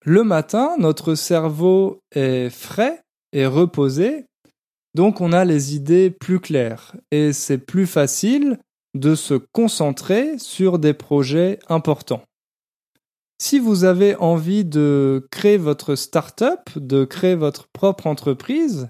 Le 0.04 0.24
matin, 0.24 0.74
notre 0.78 1.14
cerveau 1.14 2.00
est 2.12 2.50
frais 2.50 3.00
et 3.32 3.46
reposé, 3.46 4.26
donc 4.94 5.20
on 5.20 5.32
a 5.32 5.44
les 5.44 5.74
idées 5.74 6.10
plus 6.10 6.40
claires 6.40 6.94
et 7.10 7.32
c'est 7.32 7.58
plus 7.58 7.86
facile 7.86 8.58
de 8.94 9.14
se 9.14 9.34
concentrer 9.34 10.38
sur 10.38 10.78
des 10.78 10.92
projets 10.92 11.58
importants. 11.68 12.22
Si 13.40 13.58
vous 13.58 13.84
avez 13.84 14.14
envie 14.16 14.64
de 14.64 15.26
créer 15.30 15.56
votre 15.56 15.94
start-up, 15.94 16.60
de 16.76 17.04
créer 17.04 17.34
votre 17.34 17.68
propre 17.72 18.06
entreprise, 18.06 18.88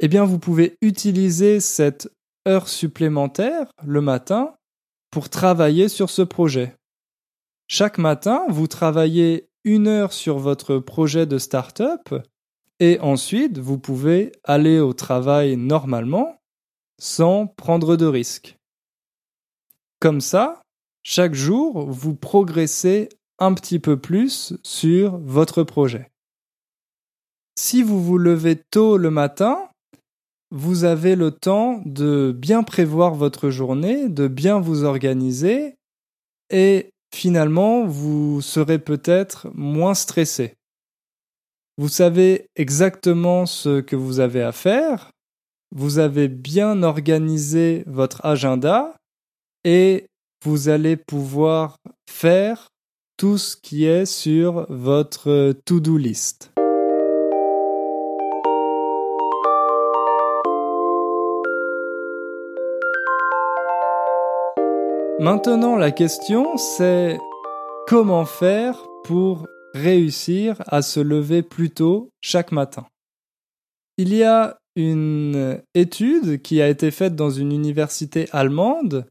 eh 0.00 0.08
bien 0.08 0.24
vous 0.24 0.38
pouvez 0.38 0.76
utiliser 0.80 1.60
cette 1.60 2.10
heure 2.46 2.68
supplémentaire 2.68 3.66
le 3.84 4.00
matin 4.00 4.54
pour 5.10 5.28
travailler 5.28 5.88
sur 5.88 6.10
ce 6.10 6.22
projet. 6.22 6.76
Chaque 7.66 7.98
matin, 7.98 8.44
vous 8.48 8.66
travaillez 8.66 9.48
une 9.64 9.86
heure 9.86 10.12
sur 10.12 10.38
votre 10.38 10.78
projet 10.78 11.26
de 11.26 11.38
start-up 11.38 12.14
et 12.80 12.98
ensuite 13.00 13.58
vous 13.58 13.78
pouvez 13.78 14.32
aller 14.44 14.80
au 14.80 14.92
travail 14.92 15.56
normalement 15.56 16.40
sans 16.98 17.46
prendre 17.46 17.96
de 17.96 18.06
risques. 18.06 18.56
Comme 20.00 20.20
ça, 20.20 20.62
chaque 21.02 21.34
jour, 21.34 21.90
vous 21.90 22.14
progressez 22.14 23.08
un 23.38 23.54
petit 23.54 23.78
peu 23.78 23.98
plus 23.98 24.54
sur 24.62 25.18
votre 25.18 25.62
projet. 25.62 26.10
Si 27.56 27.82
vous 27.82 28.02
vous 28.02 28.18
levez 28.18 28.56
tôt 28.56 28.96
le 28.96 29.10
matin, 29.10 29.67
vous 30.50 30.84
avez 30.84 31.14
le 31.14 31.30
temps 31.30 31.82
de 31.84 32.34
bien 32.36 32.62
prévoir 32.62 33.14
votre 33.14 33.50
journée, 33.50 34.08
de 34.08 34.28
bien 34.28 34.60
vous 34.60 34.84
organiser 34.84 35.76
et 36.50 36.90
finalement 37.14 37.84
vous 37.84 38.40
serez 38.40 38.78
peut-être 38.78 39.48
moins 39.54 39.94
stressé. 39.94 40.54
Vous 41.76 41.88
savez 41.88 42.46
exactement 42.56 43.46
ce 43.46 43.80
que 43.80 43.96
vous 43.96 44.20
avez 44.20 44.42
à 44.42 44.52
faire, 44.52 45.10
vous 45.74 45.98
avez 45.98 46.28
bien 46.28 46.82
organisé 46.82 47.84
votre 47.86 48.24
agenda 48.24 48.96
et 49.64 50.06
vous 50.44 50.68
allez 50.68 50.96
pouvoir 50.96 51.76
faire 52.08 52.68
tout 53.16 53.38
ce 53.38 53.56
qui 53.56 53.84
est 53.84 54.06
sur 54.06 54.66
votre 54.70 55.52
to-do 55.64 55.98
list. 55.98 56.57
Maintenant, 65.20 65.74
la 65.74 65.90
question, 65.90 66.56
c'est 66.56 67.18
comment 67.88 68.24
faire 68.24 68.86
pour 69.02 69.48
réussir 69.74 70.62
à 70.68 70.80
se 70.80 71.00
lever 71.00 71.42
plus 71.42 71.70
tôt 71.70 72.10
chaque 72.20 72.52
matin? 72.52 72.86
Il 73.96 74.14
y 74.14 74.22
a 74.22 74.58
une 74.76 75.60
étude 75.74 76.40
qui 76.40 76.62
a 76.62 76.68
été 76.68 76.92
faite 76.92 77.16
dans 77.16 77.30
une 77.30 77.50
université 77.50 78.28
allemande 78.30 79.08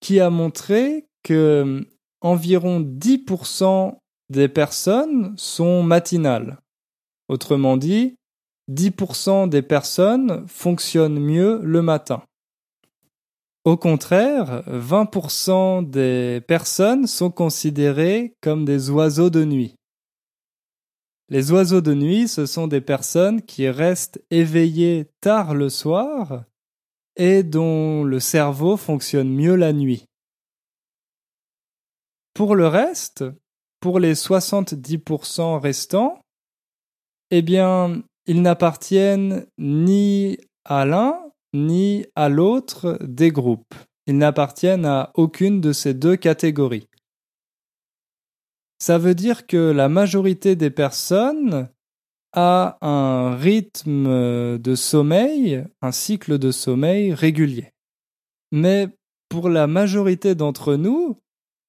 qui 0.00 0.20
a 0.20 0.30
montré 0.30 1.04
que 1.22 1.86
environ 2.22 2.80
10% 2.80 3.98
des 4.30 4.48
personnes 4.48 5.34
sont 5.36 5.82
matinales. 5.82 6.60
Autrement 7.28 7.76
dit, 7.76 8.16
10% 8.70 9.50
des 9.50 9.60
personnes 9.62 10.48
fonctionnent 10.48 11.20
mieux 11.20 11.60
le 11.62 11.82
matin. 11.82 12.22
Au 13.64 13.76
contraire, 13.76 14.64
20% 14.66 15.88
des 15.88 16.40
personnes 16.48 17.06
sont 17.06 17.30
considérées 17.30 18.34
comme 18.40 18.64
des 18.64 18.90
oiseaux 18.90 19.30
de 19.30 19.44
nuit. 19.44 19.76
Les 21.28 21.52
oiseaux 21.52 21.80
de 21.80 21.94
nuit, 21.94 22.26
ce 22.26 22.44
sont 22.44 22.66
des 22.66 22.80
personnes 22.80 23.40
qui 23.40 23.68
restent 23.68 24.20
éveillées 24.30 25.06
tard 25.20 25.54
le 25.54 25.68
soir 25.68 26.44
et 27.14 27.44
dont 27.44 28.02
le 28.02 28.18
cerveau 28.18 28.76
fonctionne 28.76 29.30
mieux 29.30 29.54
la 29.54 29.72
nuit. 29.72 30.06
Pour 32.34 32.56
le 32.56 32.66
reste, 32.66 33.24
pour 33.78 34.00
les 34.00 34.14
70% 34.14 35.60
restants, 35.60 36.20
eh 37.30 37.42
bien, 37.42 38.02
ils 38.26 38.42
n'appartiennent 38.42 39.46
ni 39.56 40.36
à 40.64 40.84
l'un 40.84 41.31
ni 41.52 42.06
à 42.14 42.28
l'autre 42.28 42.98
des 43.02 43.30
groupes. 43.30 43.74
Ils 44.06 44.18
n'appartiennent 44.18 44.86
à 44.86 45.10
aucune 45.14 45.60
de 45.60 45.72
ces 45.72 45.94
deux 45.94 46.16
catégories. 46.16 46.88
Ça 48.78 48.98
veut 48.98 49.14
dire 49.14 49.46
que 49.46 49.70
la 49.70 49.88
majorité 49.88 50.56
des 50.56 50.70
personnes 50.70 51.68
a 52.32 52.78
un 52.80 53.36
rythme 53.36 54.58
de 54.58 54.74
sommeil, 54.74 55.64
un 55.82 55.92
cycle 55.92 56.38
de 56.38 56.50
sommeil 56.50 57.14
régulier. 57.14 57.70
Mais 58.50 58.88
pour 59.28 59.48
la 59.48 59.66
majorité 59.66 60.34
d'entre 60.34 60.74
nous, 60.74 61.20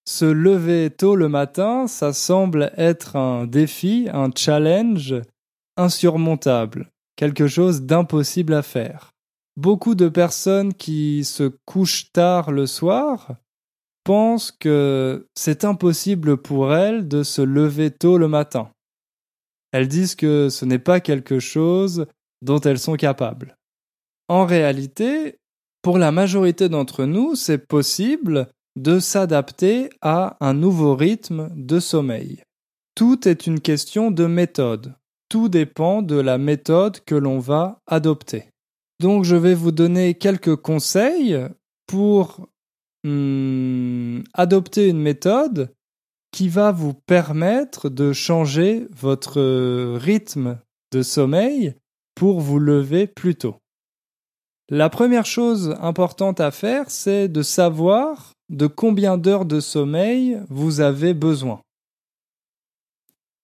se 0.06 0.26
lever 0.26 0.90
tôt 0.90 1.16
le 1.16 1.30
matin, 1.30 1.88
ça 1.88 2.14
semble 2.14 2.74
être 2.78 3.16
un 3.16 3.46
défi, 3.46 4.10
un 4.12 4.32
challenge 4.36 5.16
insurmontable, 5.78 6.90
quelque 7.16 7.48
chose 7.48 7.84
d'impossible 7.84 8.54
à 8.54 8.64
faire 8.64 9.13
beaucoup 9.58 9.96
de 9.96 10.10
personnes 10.10 10.74
qui 10.74 11.24
se 11.24 11.52
couchent 11.66 12.12
tard 12.12 12.52
le 12.52 12.66
soir 12.66 13.36
pensent 14.04 14.52
que 14.52 15.28
c'est 15.36 15.64
impossible 15.64 16.38
pour 16.38 16.74
elles 16.74 17.08
de 17.08 17.24
se 17.24 17.42
lever 17.42 17.92
tôt 17.92 18.18
le 18.18 18.28
matin. 18.28 18.70
Elles 19.72 19.88
disent 19.88 20.16
que 20.16 20.50
ce 20.50 20.66
n'est 20.66 20.80
pas 20.80 21.00
quelque 21.00 21.40
chose 21.40 22.06
dont 22.42 22.60
elles 22.60 22.80
sont 22.80 22.96
capables. 22.96 23.58
En 24.28 24.46
réalité, 24.46 25.38
pour 25.82 25.98
la 25.98 26.12
majorité 26.12 26.70
d'entre 26.70 27.06
nous, 27.06 27.36
c'est 27.36 27.58
possible 27.58 28.50
de 28.76 29.00
s'adapter 29.00 29.90
à 30.02 30.38
un 30.40 30.54
nouveau 30.54 30.96
rythme 30.96 31.50
de 31.56 31.80
sommeil. 31.80 32.44
Tout 32.96 33.28
est 33.28 33.48
une 33.48 33.60
question 33.60 34.12
de 34.12 34.26
méthode. 34.26 34.96
Tout 35.30 35.50
dépend 35.50 36.02
de 36.02 36.16
la 36.16 36.38
méthode 36.38 37.00
que 37.06 37.16
l'on 37.16 37.40
va 37.40 37.80
adopter. 37.88 38.53
Donc 39.00 39.24
je 39.24 39.36
vais 39.36 39.54
vous 39.54 39.72
donner 39.72 40.14
quelques 40.14 40.56
conseils 40.56 41.38
pour 41.88 42.48
hmm, 43.04 44.22
adopter 44.34 44.88
une 44.88 45.02
méthode 45.02 45.74
qui 46.32 46.50
va 46.50 46.72
vous 46.72 46.94
permettre 46.94 47.90
de 47.90 48.12
changer 48.12 48.88
votre 48.92 49.96
rythme 49.98 50.60
de 50.92 51.02
sommeil 51.02 51.76
pour 52.16 52.42
vous 52.42 52.60
lever 52.60 53.08
plus 53.08 53.36
tôt. 53.36 53.56
La 54.70 54.90
première 54.90 55.26
chose 55.26 55.76
importante 55.82 56.40
à 56.40 56.50
faire, 56.50 56.90
c'est 56.90 57.28
de 57.28 57.42
savoir 57.42 58.34
de 58.50 58.68
combien 58.68 59.18
d'heures 59.18 59.46
de 59.46 59.60
sommeil 59.60 60.40
vous 60.50 60.80
avez 60.80 61.14
besoin. 61.14 61.62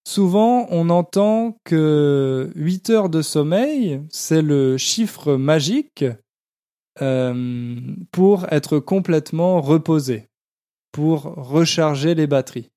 Souvent, 0.09 0.65
on 0.71 0.89
entend 0.89 1.55
que 1.65 2.51
8 2.55 2.89
heures 2.89 3.09
de 3.09 3.21
sommeil, 3.21 4.01
c'est 4.09 4.41
le 4.41 4.75
chiffre 4.75 5.35
magique 5.35 6.03
euh, 6.99 7.79
pour 8.11 8.51
être 8.51 8.79
complètement 8.79 9.61
reposé, 9.61 10.27
pour 10.91 11.35
recharger 11.35 12.15
les 12.15 12.25
batteries. 12.25 12.71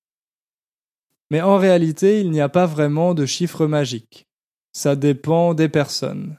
Mais 1.31 1.41
en 1.41 1.57
réalité, 1.57 2.21
il 2.21 2.31
n'y 2.33 2.43
a 2.43 2.51
pas 2.51 2.67
vraiment 2.67 3.15
de 3.15 3.25
chiffre 3.25 3.67
magique. 3.67 4.27
Ça 4.75 4.95
dépend 4.95 5.55
des 5.55 5.71
personnes. 5.71 6.37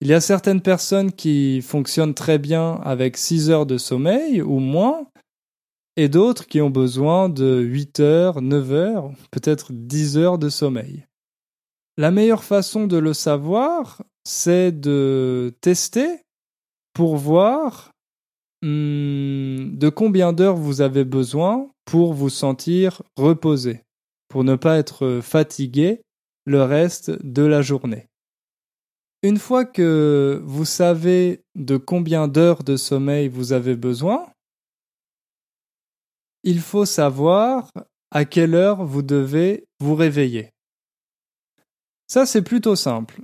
Il 0.00 0.08
y 0.08 0.14
a 0.14 0.22
certaines 0.22 0.62
personnes 0.62 1.12
qui 1.12 1.60
fonctionnent 1.60 2.14
très 2.14 2.38
bien 2.38 2.80
avec 2.84 3.18
6 3.18 3.50
heures 3.50 3.66
de 3.66 3.76
sommeil 3.76 4.40
ou 4.40 4.60
moins, 4.60 5.08
et 5.96 6.08
d'autres 6.08 6.46
qui 6.46 6.60
ont 6.60 6.70
besoin 6.70 7.28
de 7.28 7.60
8 7.60 8.00
heures, 8.00 8.42
9 8.42 8.72
heures, 8.72 9.10
peut-être 9.30 9.72
10 9.72 10.18
heures 10.18 10.38
de 10.38 10.48
sommeil. 10.48 11.06
La 11.96 12.10
meilleure 12.10 12.44
façon 12.44 12.86
de 12.86 12.98
le 12.98 13.14
savoir, 13.14 14.02
c'est 14.24 14.72
de 14.72 15.54
tester 15.62 16.20
pour 16.92 17.16
voir 17.16 17.92
hmm, 18.62 19.76
de 19.76 19.88
combien 19.88 20.32
d'heures 20.32 20.56
vous 20.56 20.82
avez 20.82 21.04
besoin 21.04 21.70
pour 21.86 22.12
vous 22.12 22.28
sentir 22.28 23.02
reposé, 23.16 23.82
pour 24.28 24.44
ne 24.44 24.56
pas 24.56 24.76
être 24.76 25.20
fatigué 25.22 26.02
le 26.44 26.62
reste 26.62 27.10
de 27.24 27.42
la 27.42 27.62
journée. 27.62 28.08
Une 29.22 29.38
fois 29.38 29.64
que 29.64 30.42
vous 30.44 30.66
savez 30.66 31.42
de 31.54 31.78
combien 31.78 32.28
d'heures 32.28 32.62
de 32.62 32.76
sommeil 32.76 33.28
vous 33.28 33.52
avez 33.52 33.74
besoin, 33.74 34.26
il 36.46 36.60
faut 36.60 36.86
savoir 36.86 37.70
à 38.12 38.24
quelle 38.24 38.54
heure 38.54 38.86
vous 38.86 39.02
devez 39.02 39.64
vous 39.80 39.96
réveiller. 39.96 40.52
Ça, 42.06 42.24
c'est 42.24 42.42
plutôt 42.42 42.76
simple. 42.76 43.20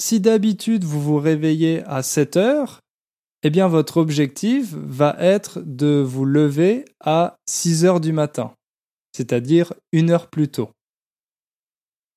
Si 0.00 0.20
d'habitude 0.20 0.84
vous 0.84 1.02
vous 1.02 1.18
réveillez 1.18 1.82
à 1.84 2.02
7 2.02 2.36
heures, 2.36 2.80
eh 3.42 3.50
bien 3.50 3.66
votre 3.66 3.96
objectif 3.96 4.72
va 4.72 5.16
être 5.18 5.60
de 5.60 6.00
vous 6.00 6.24
lever 6.24 6.84
à 7.00 7.36
6 7.48 7.84
heures 7.84 8.00
du 8.00 8.12
matin, 8.12 8.54
c'est-à-dire 9.16 9.74
une 9.92 10.10
heure 10.10 10.28
plus 10.28 10.48
tôt. 10.48 10.70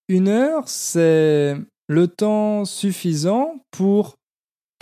Une 0.07 0.27
heure, 0.27 0.69
c'est 0.69 1.57
le 1.87 2.07
temps 2.07 2.63
suffisant 2.63 3.59
pour 3.71 4.17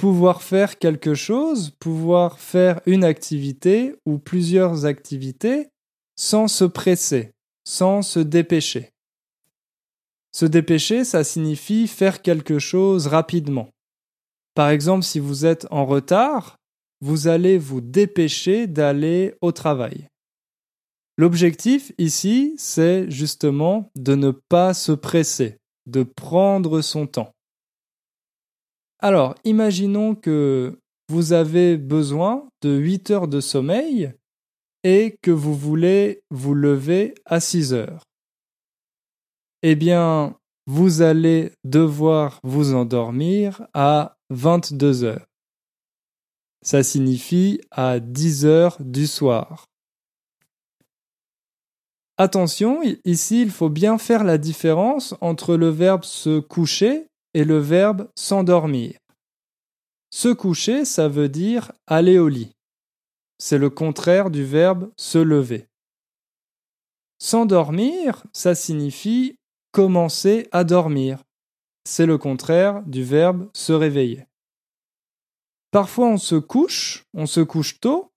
pouvoir 0.02 0.42
faire 0.42 0.80
quelque 0.80 1.14
chose, 1.14 1.76
pouvoir 1.80 2.40
faire 2.40 2.82
une 2.88 3.04
activité 3.04 3.94
ou 4.08 4.18
plusieurs 4.18 4.88
activités 4.88 5.68
sans 6.16 6.48
se 6.48 6.66
presser, 6.66 7.34
sans 7.66 8.02
se 8.02 8.20
dépêcher. 8.20 8.90
Se 10.32 10.48
dépêcher, 10.48 11.04
ça 11.04 11.24
signifie 11.24 11.88
faire 11.88 12.24
quelque 12.24 12.58
chose 12.58 13.06
rapidement. 13.06 13.70
Par 14.56 14.72
exemple, 14.72 15.04
si 15.04 15.20
vous 15.20 15.46
êtes 15.46 15.68
en 15.70 15.86
retard, 15.86 16.56
vous 17.02 17.28
allez 17.28 17.60
vous 17.60 17.80
dépêcher 17.80 18.66
d'aller 18.66 19.36
au 19.40 19.52
travail. 19.52 20.08
L'objectif 21.16 21.92
ici, 22.00 22.56
c'est 22.58 23.06
justement 23.12 23.92
de 23.96 24.16
ne 24.16 24.32
pas 24.32 24.74
se 24.74 24.94
presser, 24.94 25.58
de 25.86 26.02
prendre 26.02 26.82
son 26.82 27.06
temps. 27.06 27.34
Alors, 29.04 29.34
imaginons 29.46 30.14
que 30.14 30.80
vous 31.10 31.34
avez 31.34 31.76
besoin 31.76 32.48
de 32.62 32.78
8 32.78 33.10
heures 33.10 33.28
de 33.28 33.42
sommeil 33.42 34.14
et 34.84 35.18
que 35.24 35.32
vous 35.32 35.56
voulez 35.56 36.22
vous 36.30 36.54
lever 36.54 37.16
à 37.26 37.40
6 37.40 37.74
heures. 37.74 38.04
Eh 39.64 39.76
bien, 39.76 40.38
vous 40.68 41.02
allez 41.02 41.52
devoir 41.64 42.40
vous 42.44 42.76
endormir 42.76 43.68
à 43.74 44.18
22 44.30 45.04
heures. 45.04 45.26
Ça 46.62 46.84
signifie 46.84 47.60
à 47.72 48.00
10 48.00 48.46
heures 48.46 48.78
du 48.80 49.08
soir. 49.08 49.66
Attention, 52.18 52.82
ici 53.04 53.42
il 53.42 53.50
faut 53.50 53.70
bien 53.70 53.98
faire 53.98 54.24
la 54.24 54.38
différence 54.38 55.16
entre 55.22 55.56
le 55.56 55.70
verbe 55.70 56.04
se 56.04 56.40
coucher 56.40 57.08
et 57.34 57.44
le 57.44 57.58
verbe 57.58 58.10
s'endormir. 58.16 58.98
Se 60.10 60.30
coucher, 60.30 60.86
ça 60.86 61.08
veut 61.08 61.30
dire 61.30 61.72
aller 61.88 62.20
au 62.20 62.28
lit. 62.28 62.52
C'est 63.38 63.58
le 63.58 63.70
contraire 63.70 64.30
du 64.30 64.44
verbe 64.44 64.92
se 64.98 65.18
lever. 65.18 65.68
S'endormir, 67.20 68.24
ça 68.34 68.56
signifie 68.56 69.36
commencer 69.72 70.48
à 70.52 70.64
dormir. 70.64 71.24
C'est 71.86 72.06
le 72.06 72.18
contraire 72.18 72.84
du 72.84 73.04
verbe 73.04 73.50
se 73.54 73.74
réveiller. 73.74 74.26
Parfois 75.72 76.08
on 76.08 76.18
se 76.18 76.36
couche, 76.36 77.06
on 77.14 77.26
se 77.26 77.40
couche 77.40 77.80
tôt, 77.80 78.12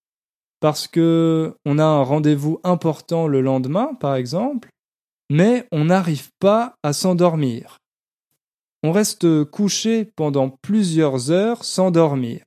parce 0.61 0.89
que 0.89 1.57
on 1.65 1.79
a 1.79 1.85
un 1.85 2.03
rendez-vous 2.03 2.59
important 2.65 3.29
le 3.29 3.41
lendemain, 3.41 3.95
par 3.95 4.17
exemple, 4.17 4.71
mais 5.31 5.69
on 5.71 5.85
n'arrive 5.85 6.31
pas 6.41 6.75
à 6.83 6.93
s'endormir. 6.93 7.79
On 8.87 8.93
reste 8.93 9.45
couché 9.45 10.05
pendant 10.05 10.51
plusieurs 10.51 11.31
heures 11.31 11.65
sans 11.65 11.91
dormir. 11.91 12.45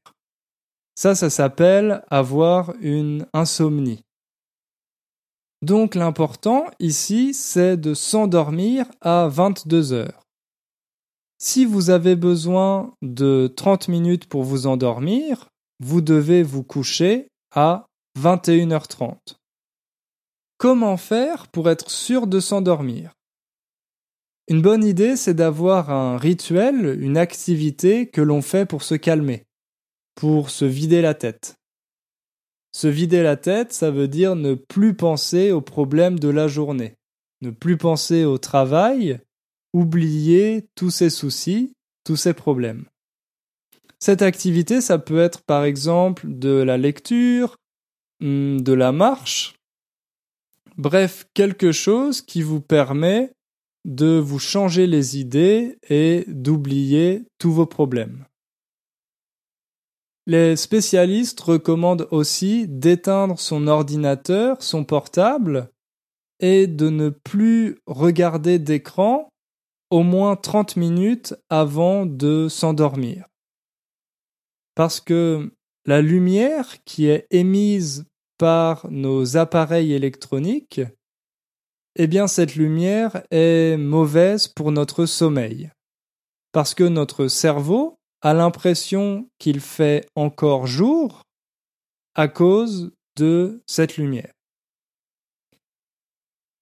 Ça, 0.94 1.16
ça 1.16 1.32
s'appelle 1.32 2.04
avoir 2.12 2.76
une 2.80 3.26
insomnie. 3.34 4.04
Donc 5.64 5.96
l'important 5.96 6.66
ici, 6.78 7.34
c'est 7.34 7.76
de 7.76 7.96
s'endormir 7.96 8.86
à 9.02 9.28
22 9.28 9.94
heures. 9.94 10.28
Si 11.40 11.66
vous 11.66 11.90
avez 11.90 12.16
besoin 12.16 12.94
de 13.02 13.52
30 13.58 13.88
minutes 13.88 14.30
pour 14.30 14.44
vous 14.44 14.68
endormir, 14.68 15.48
vous 15.80 16.02
devez 16.02 16.44
vous 16.44 16.64
coucher 16.64 17.30
à 17.56 17.88
21h30. 18.20 19.16
Comment 20.60 20.98
faire 20.98 21.48
pour 21.48 21.68
être 21.68 21.90
sûr 21.90 22.28
de 22.28 22.40
s'endormir? 22.40 23.17
Une 24.48 24.62
bonne 24.62 24.84
idée, 24.84 25.16
c'est 25.16 25.34
d'avoir 25.34 25.90
un 25.90 26.18
rituel, 26.18 26.98
une 27.02 27.18
activité 27.18 28.08
que 28.08 28.22
l'on 28.22 28.42
fait 28.42 28.66
pour 28.66 28.84
se 28.84 28.96
calmer, 28.96 29.44
pour 30.16 30.50
se 30.50 30.66
vider 30.66 31.02
la 31.02 31.14
tête. 31.14 31.56
Se 32.72 32.88
vider 32.88 33.24
la 33.24 33.36
tête, 33.36 33.74
ça 33.74 33.92
veut 33.92 34.08
dire 34.08 34.36
ne 34.36 34.54
plus 34.54 34.94
penser 34.94 35.52
aux 35.52 35.62
problèmes 35.62 36.20
de 36.20 36.30
la 36.30 36.48
journée, 36.48 36.96
ne 37.42 37.50
plus 37.50 37.78
penser 37.78 38.24
au 38.24 38.38
travail, 38.38 39.20
oublier 39.74 40.68
tous 40.76 40.92
ses 40.92 41.10
soucis, 41.10 41.74
tous 42.04 42.16
ses 42.16 42.34
problèmes. 42.34 42.86
Cette 44.00 44.22
activité, 44.22 44.80
ça 44.80 45.00
peut 45.00 45.20
être 45.20 45.42
par 45.44 45.64
exemple 45.64 46.26
de 46.28 46.52
la 46.52 46.78
lecture, 46.78 47.58
Hmm, 48.20 48.62
de 48.62 48.74
la 48.74 48.92
marche, 48.92 49.54
bref, 50.76 51.28
quelque 51.36 51.72
chose 51.72 52.24
qui 52.24 52.42
vous 52.42 52.62
permet 52.62 53.32
de 53.86 54.18
vous 54.20 54.40
changer 54.40 54.88
les 54.88 55.18
idées 55.18 55.78
et 55.90 56.26
d'oublier 56.28 57.24
tous 57.38 57.52
vos 57.52 57.66
problèmes. 57.66 58.26
Les 60.26 60.58
spécialistes 60.58 61.40
recommandent 61.40 62.08
aussi 62.12 62.68
d'éteindre 62.68 63.40
son 63.40 63.68
ordinateur, 63.68 64.62
son 64.62 64.84
portable, 64.84 65.72
et 66.40 66.68
de 66.68 66.90
ne 66.90 67.10
plus 67.10 67.80
regarder 67.86 68.60
d'écran 68.60 69.30
au 69.90 70.04
moins 70.04 70.36
30 70.36 70.76
minutes 70.76 71.36
avant 71.50 72.06
de 72.06 72.48
s'endormir. 72.50 73.26
Parce 74.76 75.00
que 75.00 75.52
la 75.86 76.02
lumière 76.02 76.84
qui 76.84 77.08
est 77.08 77.26
émise 77.32 78.06
par 78.38 78.86
nos 78.92 79.38
appareils 79.38 79.94
électroniques, 79.94 80.82
eh 82.00 82.06
bien 82.08 82.28
cette 82.28 82.56
lumière 82.56 83.24
est 83.32 83.76
mauvaise 83.76 84.48
pour 84.48 84.72
notre 84.72 85.06
sommeil. 85.08 85.72
Parce 86.52 86.76
que 86.76 86.84
notre 86.84 87.28
cerveau 87.28 87.98
a 88.22 88.36
l'impression 88.36 89.28
qu'il 89.40 89.60
fait 89.60 90.06
encore 90.16 90.68
jour 90.68 91.24
à 92.14 92.28
cause 92.28 92.92
de 93.16 93.62
cette 93.66 93.98
lumière. 93.98 94.32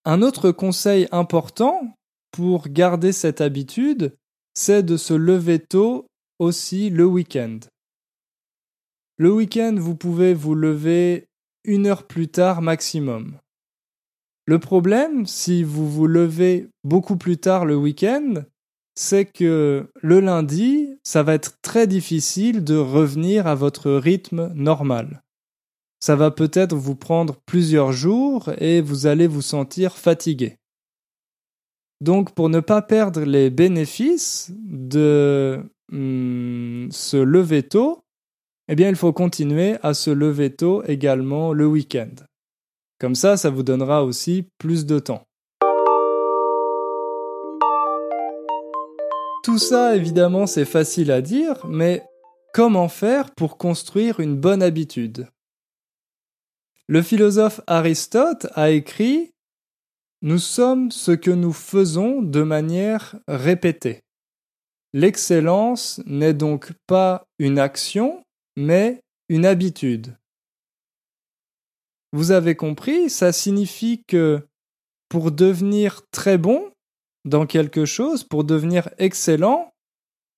Un 0.06 0.22
autre 0.22 0.52
conseil 0.52 1.08
important 1.12 1.82
pour 2.32 2.70
garder 2.70 3.12
cette 3.12 3.42
habitude, 3.42 4.16
c'est 4.54 4.84
de 4.84 4.96
se 4.96 5.14
lever 5.14 5.60
tôt 5.60 6.08
aussi 6.40 6.90
le 6.90 7.06
week-end. 7.06 7.60
Le 9.18 9.34
week-end, 9.34 9.76
vous 9.78 9.96
pouvez 9.96 10.34
vous 10.34 10.56
lever 10.56 11.28
une 11.66 11.88
heure 11.88 12.06
plus 12.08 12.28
tard 12.28 12.62
maximum. 12.62 13.38
Le 14.48 14.60
problème, 14.60 15.26
si 15.26 15.64
vous 15.64 15.90
vous 15.90 16.06
levez 16.06 16.68
beaucoup 16.84 17.18
plus 17.18 17.38
tard 17.38 17.66
le 17.66 17.76
week-end, 17.76 18.44
c'est 18.94 19.26
que 19.26 19.90
le 20.02 20.20
lundi, 20.20 21.00
ça 21.04 21.24
va 21.24 21.34
être 21.34 21.60
très 21.62 21.88
difficile 21.88 22.64
de 22.64 22.78
revenir 22.78 23.48
à 23.48 23.56
votre 23.56 23.92
rythme 23.92 24.52
normal. 24.54 25.24
Ça 26.00 26.16
va 26.16 26.30
peut-être 26.30 26.76
vous 26.76 26.96
prendre 26.96 27.38
plusieurs 27.46 27.92
jours 27.92 28.52
et 28.60 28.82
vous 28.82 29.08
allez 29.08 29.28
vous 29.28 29.42
sentir 29.42 29.98
fatigué. 29.98 30.58
Donc 32.00 32.36
pour 32.36 32.50
ne 32.50 32.60
pas 32.60 32.82
perdre 32.82 33.22
les 33.22 33.50
bénéfices 33.50 34.52
de 34.56 35.64
hmm, 35.92 36.92
se 36.92 37.18
lever 37.18 37.64
tôt, 37.64 38.04
eh 38.68 38.76
bien 38.76 38.90
il 38.90 38.96
faut 38.96 39.14
continuer 39.14 39.78
à 39.82 39.94
se 39.94 40.12
lever 40.12 40.54
tôt 40.54 40.84
également 40.84 41.54
le 41.54 41.66
week-end. 41.66 42.14
Comme 43.00 43.16
ça, 43.16 43.36
ça 43.36 43.50
vous 43.50 43.64
donnera 43.64 44.04
aussi 44.04 44.48
plus 44.58 44.86
de 44.86 45.00
temps. 45.00 45.28
Tout 49.44 49.60
ça, 49.60 49.96
évidemment, 49.96 50.48
c'est 50.48 50.66
facile 50.66 51.12
à 51.12 51.22
dire, 51.22 51.66
mais 51.68 52.04
comment 52.54 52.88
faire 52.88 53.32
pour 53.36 53.58
construire 53.58 54.20
une 54.20 54.36
bonne 54.36 54.64
habitude? 54.64 55.28
Le 56.88 57.02
philosophe 57.02 57.62
Aristote 57.68 58.48
a 58.54 58.70
écrit 58.70 59.34
Nous 60.22 60.40
sommes 60.40 60.90
ce 60.90 61.12
que 61.12 61.32
nous 61.32 61.54
faisons 61.54 62.22
de 62.22 62.44
manière 62.44 63.18
répétée. 63.28 64.02
L'excellence 64.94 66.02
n'est 66.06 66.34
donc 66.34 66.72
pas 66.88 67.28
une 67.38 67.60
action, 67.60 68.24
mais 68.56 69.02
une 69.28 69.46
habitude. 69.46 70.16
Vous 72.16 72.32
avez 72.32 72.56
compris, 72.56 73.10
ça 73.10 73.34
signifie 73.34 74.02
que 74.08 74.48
pour 75.10 75.32
devenir 75.34 76.02
très 76.12 76.38
bon 76.38 76.72
dans 77.26 77.46
quelque 77.46 77.84
chose, 77.84 78.24
pour 78.24 78.46
devenir 78.46 78.88
excellent, 79.00 79.74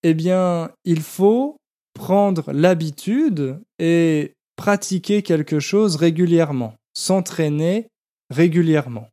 eh 0.02 0.16
bien, 0.16 0.72
il 0.86 1.04
faut 1.04 1.58
prendre 1.94 2.52
l'habitude 2.52 3.62
et 3.78 4.34
pratiquer 4.56 5.22
quelque 5.22 5.60
chose 5.60 5.98
régulièrement, 5.98 6.74
s'entraîner 6.96 7.90
régulièrement. 8.32 9.10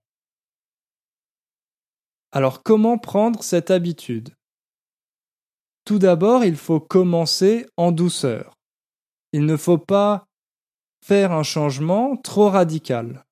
Alors 2.33 2.63
comment 2.63 2.97
prendre 2.97 3.43
cette 3.43 3.71
habitude? 3.71 4.31
Tout 5.85 5.99
d'abord, 5.99 6.47
il 6.47 6.57
faut 6.57 6.81
commencer 6.81 7.67
en 7.77 7.93
douceur. 7.93 8.55
Il 9.35 9.45
ne 9.45 9.59
faut 9.59 9.77
pas 9.77 10.25
faire 11.05 11.33
un 11.33 11.43
changement 11.43 12.17
trop 12.17 12.49
radical. 12.49 13.27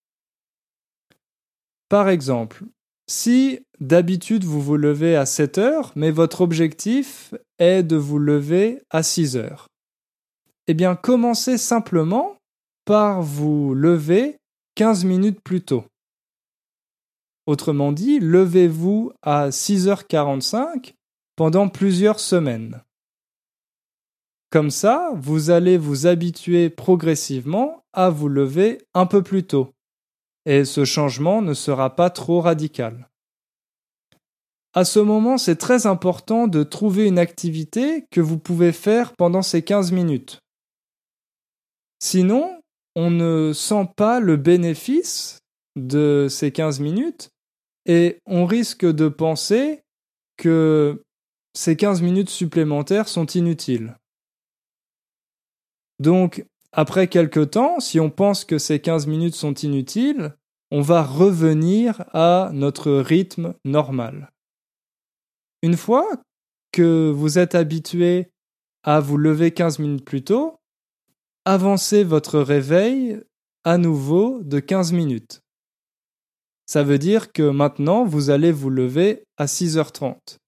Par 1.89 2.11
exemple, 2.11 2.65
si 3.07 3.61
d'habitude 3.81 4.45
vous 4.45 4.61
vous 4.61 4.77
levez 4.77 5.17
à 5.17 5.25
7 5.25 5.57
heures, 5.57 5.93
mais 5.97 6.11
votre 6.11 6.43
objectif 6.43 7.33
est 7.59 7.83
de 7.83 7.97
vous 7.97 8.19
lever 8.19 8.83
à 8.91 9.03
6 9.03 9.39
heures, 9.39 9.69
eh 10.67 10.75
bien 10.75 10.95
commencez 10.97 11.57
simplement 11.57 12.37
par 12.85 13.23
vous 13.23 13.73
lever 13.73 14.37
15 14.75 15.07
minutes 15.07 15.41
plus 15.43 15.63
tôt. 15.63 15.85
Autrement 17.47 17.93
dit, 17.93 18.21
levez-vous 18.21 19.13
à 19.23 19.49
6h45 19.49 20.93
pendant 21.37 21.71
plusieurs 21.71 22.21
semaines. 22.21 22.83
Comme 24.53 24.71
ça, 24.71 25.11
vous 25.15 25.49
allez 25.49 25.79
vous 25.79 26.07
habituer 26.07 26.69
progressivement 26.69 27.83
à 27.95 28.11
vous 28.11 28.29
lever 28.29 28.83
un 28.93 29.07
peu 29.07 29.23
plus 29.23 29.45
tôt. 29.45 29.73
Et 30.45 30.67
ce 30.67 30.85
changement 30.85 31.41
ne 31.41 31.55
sera 31.55 31.97
pas 31.97 32.11
trop 32.11 32.43
radical. 32.43 33.09
À 34.75 34.85
ce 34.85 34.99
moment, 34.99 35.39
c'est 35.39 35.57
très 35.57 35.87
important 35.87 36.49
de 36.49 36.65
trouver 36.65 37.07
une 37.07 37.19
activité 37.19 38.05
que 38.11 38.21
vous 38.21 38.39
pouvez 38.39 38.73
faire 38.73 39.15
pendant 39.17 39.41
ces 39.41 39.63
15 39.63 39.91
minutes. 39.93 40.41
Sinon, 41.99 42.61
on 42.95 43.11
ne 43.11 43.55
sent 43.55 43.89
pas 43.97 44.21
le 44.21 44.37
bénéfice 44.37 45.39
de 45.77 46.27
ces 46.29 46.53
15 46.53 46.81
minutes 46.81 47.31
et 47.87 48.19
on 48.27 48.45
risque 48.45 48.85
de 48.85 49.09
penser 49.09 49.81
que 50.37 51.03
ces 51.55 51.75
15 51.75 52.03
minutes 52.03 52.29
supplémentaires 52.29 53.09
sont 53.09 53.27
inutiles 53.27 53.95
Donc, 55.99 56.45
après 56.73 57.09
quelque 57.09 57.41
temps, 57.41 57.81
si 57.81 58.01
on 58.01 58.11
pense 58.11 58.45
que 58.45 58.59
ces 58.59 58.81
15 58.81 59.07
minutes 59.07 59.35
sont 59.35 59.55
inutiles, 59.55 60.35
on 60.71 60.81
va 60.81 61.03
revenir 61.03 62.05
à 62.15 62.51
notre 62.55 62.93
rythme 62.93 63.55
normal. 63.65 64.33
Une 65.63 65.77
fois 65.77 66.09
que 66.73 67.11
vous 67.11 67.39
êtes 67.39 67.55
habitué 67.55 68.31
à 68.83 69.01
vous 69.01 69.19
lever 69.19 69.53
15 69.53 69.79
minutes 69.79 70.05
plus 70.05 70.25
tôt, 70.25 70.59
avancez 71.45 72.05
votre 72.05 72.41
réveil 72.41 73.21
à 73.65 73.77
nouveau 73.77 74.41
de 74.43 74.61
15 74.61 74.93
minutes. 74.93 75.43
Ça 76.67 76.83
veut 76.83 76.99
dire 76.99 77.33
que 77.33 77.43
maintenant 77.43 78.05
vous 78.05 78.31
allez 78.31 78.51
vous 78.51 78.71
lever 78.71 79.25
à 79.37 79.45
6h30. 79.45 80.39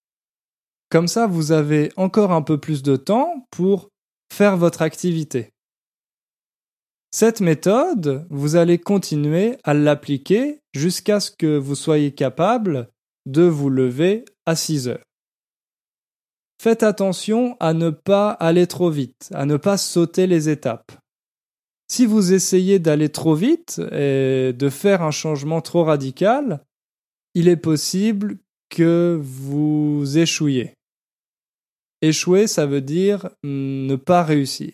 Comme 0.88 1.09
ça, 1.09 1.26
vous 1.26 1.52
avez 1.52 1.92
encore 1.96 2.33
un 2.33 2.42
peu 2.42 2.59
plus 2.59 2.83
de 2.83 2.96
temps 2.96 3.46
pour 3.50 3.90
faire 4.32 4.56
votre 4.56 4.82
activité. 4.82 5.50
Cette 7.10 7.40
méthode, 7.40 8.26
vous 8.28 8.56
allez 8.56 8.78
continuer 8.78 9.56
à 9.62 9.72
l'appliquer 9.72 10.60
jusqu'à 10.74 11.20
ce 11.20 11.30
que 11.30 11.56
vous 11.56 11.76
soyez 11.76 12.12
capable 12.12 12.88
de 13.26 13.42
vous 13.42 13.70
lever 13.70 14.24
à 14.46 14.56
6 14.56 14.88
heures. 14.88 15.04
Faites 16.60 16.82
attention 16.82 17.56
à 17.60 17.72
ne 17.72 17.90
pas 17.90 18.30
aller 18.30 18.66
trop 18.66 18.90
vite, 18.90 19.30
à 19.32 19.46
ne 19.46 19.56
pas 19.56 19.76
sauter 19.76 20.26
les 20.26 20.48
étapes. 20.48 20.92
Si 21.88 22.06
vous 22.06 22.32
essayez 22.32 22.78
d'aller 22.78 23.10
trop 23.10 23.34
vite 23.34 23.80
et 23.92 24.52
de 24.52 24.68
faire 24.68 25.02
un 25.02 25.10
changement 25.10 25.60
trop 25.60 25.84
radical, 25.84 26.64
il 27.34 27.48
est 27.48 27.56
possible 27.56 28.38
que 28.70 29.20
vous 29.22 30.18
échouiez. 30.18 30.74
Échouer, 32.05 32.47
ça 32.49 32.67
veut 32.67 32.83
dire 32.83 33.31
ne 33.45 33.97
pas 33.97 34.23
réussir. 34.23 34.73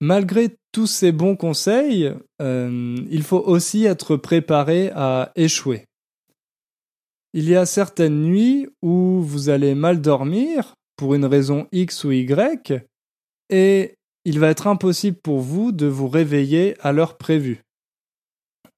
Malgré 0.00 0.56
tous 0.72 0.88
ces 0.88 1.12
bons 1.12 1.36
conseils, 1.36 2.12
euh, 2.42 2.96
il 3.08 3.22
faut 3.22 3.38
aussi 3.38 3.84
être 3.84 4.16
préparé 4.16 4.90
à 4.96 5.30
échouer. 5.36 5.84
Il 7.32 7.48
y 7.48 7.54
a 7.54 7.64
certaines 7.64 8.22
nuits 8.22 8.66
où 8.82 9.22
vous 9.22 9.50
allez 9.50 9.76
mal 9.76 10.00
dormir 10.00 10.74
pour 10.96 11.14
une 11.14 11.26
raison 11.26 11.68
X 11.70 12.02
ou 12.02 12.10
Y 12.10 12.84
et 13.48 13.94
il 14.24 14.40
va 14.40 14.48
être 14.48 14.66
impossible 14.66 15.18
pour 15.22 15.38
vous 15.38 15.70
de 15.70 15.86
vous 15.86 16.08
réveiller 16.08 16.74
à 16.80 16.90
l'heure 16.90 17.18
prévue. 17.18 17.62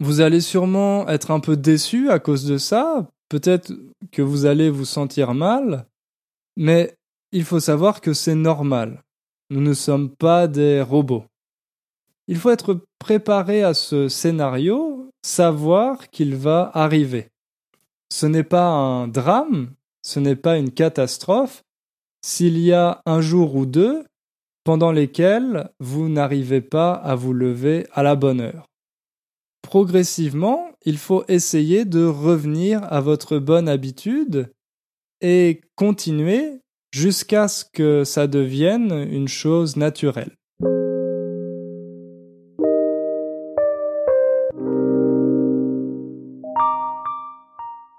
Vous 0.00 0.20
allez 0.20 0.42
sûrement 0.42 1.08
être 1.08 1.30
un 1.30 1.40
peu 1.40 1.56
déçu 1.56 2.10
à 2.10 2.18
cause 2.18 2.44
de 2.44 2.58
ça, 2.58 3.08
peut-être 3.30 3.72
que 4.10 4.20
vous 4.20 4.44
allez 4.44 4.68
vous 4.68 4.84
sentir 4.84 5.32
mal, 5.32 5.86
mais 6.58 6.94
il 7.32 7.44
faut 7.44 7.60
savoir 7.60 8.00
que 8.00 8.12
c'est 8.12 8.34
normal. 8.34 9.02
Nous 9.50 9.60
ne 9.60 9.74
sommes 9.74 10.10
pas 10.10 10.46
des 10.46 10.82
robots. 10.82 11.24
Il 12.28 12.36
faut 12.36 12.50
être 12.50 12.80
préparé 12.98 13.62
à 13.62 13.74
ce 13.74 14.08
scénario, 14.08 15.10
savoir 15.22 16.08
qu'il 16.10 16.36
va 16.36 16.70
arriver. 16.74 17.28
Ce 18.10 18.26
n'est 18.26 18.44
pas 18.44 18.68
un 18.68 19.08
drame, 19.08 19.70
ce 20.02 20.20
n'est 20.20 20.36
pas 20.36 20.58
une 20.58 20.70
catastrophe, 20.70 21.62
s'il 22.24 22.58
y 22.58 22.72
a 22.72 23.00
un 23.06 23.20
jour 23.20 23.56
ou 23.56 23.66
deux 23.66 24.04
pendant 24.64 24.92
lesquels 24.92 25.70
vous 25.80 26.08
n'arrivez 26.08 26.60
pas 26.60 26.92
à 26.92 27.14
vous 27.14 27.32
lever 27.32 27.86
à 27.92 28.02
la 28.02 28.14
bonne 28.14 28.40
heure. 28.40 28.68
Progressivement, 29.62 30.70
il 30.84 30.98
faut 30.98 31.24
essayer 31.28 31.84
de 31.84 32.04
revenir 32.04 32.84
à 32.92 33.00
votre 33.00 33.38
bonne 33.38 33.68
habitude 33.68 34.52
et 35.20 35.60
continuer 35.76 36.61
jusqu'à 36.92 37.48
ce 37.48 37.64
que 37.64 38.04
ça 38.04 38.26
devienne 38.26 38.92
une 39.10 39.28
chose 39.28 39.76
naturelle. 39.76 40.36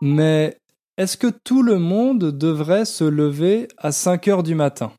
Mais 0.01 0.57
est-ce 0.97 1.17
que 1.17 1.27
tout 1.27 1.63
le 1.63 1.79
monde 1.79 2.37
devrait 2.37 2.85
se 2.85 3.03
lever 3.03 3.67
à 3.77 3.91
5 3.91 4.27
heures 4.27 4.43
du 4.43 4.53
matin? 4.53 4.91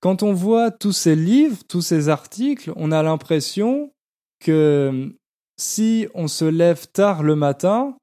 Quand 0.00 0.22
on 0.22 0.34
voit 0.34 0.70
tous 0.70 0.92
ces 0.92 1.16
livres, 1.16 1.62
tous 1.66 1.80
ces 1.80 2.10
articles, 2.10 2.72
on 2.76 2.92
a 2.92 3.02
l'impression 3.02 3.92
que 4.40 5.16
si 5.56 6.08
on 6.14 6.28
se 6.28 6.44
lève 6.44 6.88
tard 6.88 7.22
le 7.22 7.36
matin, 7.36 7.96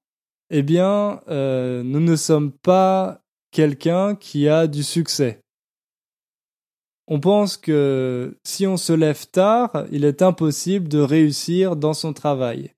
eh 0.49 0.63
bien, 0.63 1.21
euh, 1.27 1.83
nous 1.83 1.99
ne 1.99 2.15
sommes 2.15 2.51
pas 2.51 3.20
quelqu'un 3.51 4.15
qui 4.15 4.47
a 4.47 4.67
du 4.67 4.83
succès. 4.83 5.39
On 7.07 7.19
pense 7.19 7.57
que 7.57 8.37
si 8.45 8.65
on 8.67 8.77
se 8.77 8.93
lève 8.93 9.27
tard, 9.27 9.85
il 9.91 10.05
est 10.05 10.21
impossible 10.21 10.87
de 10.87 10.99
réussir 10.99 11.75
dans 11.75 11.93
son 11.93 12.13
travail 12.13 12.73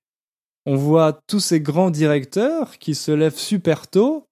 on 0.66 0.76
voit 0.76 1.20
tous 1.28 1.40
ces 1.40 1.60
grands 1.60 1.90
directeurs 1.90 2.78
qui 2.78 2.96
se 2.96 3.12
lèvent 3.12 3.38
super 3.38 3.88
tôt 3.88 4.26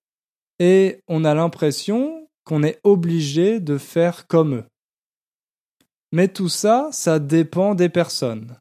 et 0.60 1.00
on 1.08 1.26
a 1.26 1.34
l'impression 1.34 2.28
qu'on 2.46 2.64
est 2.64 2.80
obligé 2.84 3.60
de 3.60 3.78
faire 3.78 4.28
comme 4.28 4.56
eux. 4.56 4.66
Mais 6.12 6.28
tout 6.28 6.50
ça, 6.50 6.90
ça 6.92 7.20
dépend 7.20 7.76
des 7.76 7.90
personnes. 7.90 8.58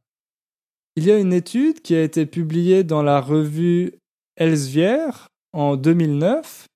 Il 0.97 1.05
y 1.05 1.11
a 1.11 1.19
une 1.19 1.33
étude 1.33 1.81
qui 1.81 1.95
a 1.95 2.03
été 2.03 2.27
publiée 2.27 2.85
dans 2.85 3.03
la 3.03 3.21
revue 3.21 3.95
Elsevier 4.37 5.11
en 5.53 5.77
2009 5.77 6.67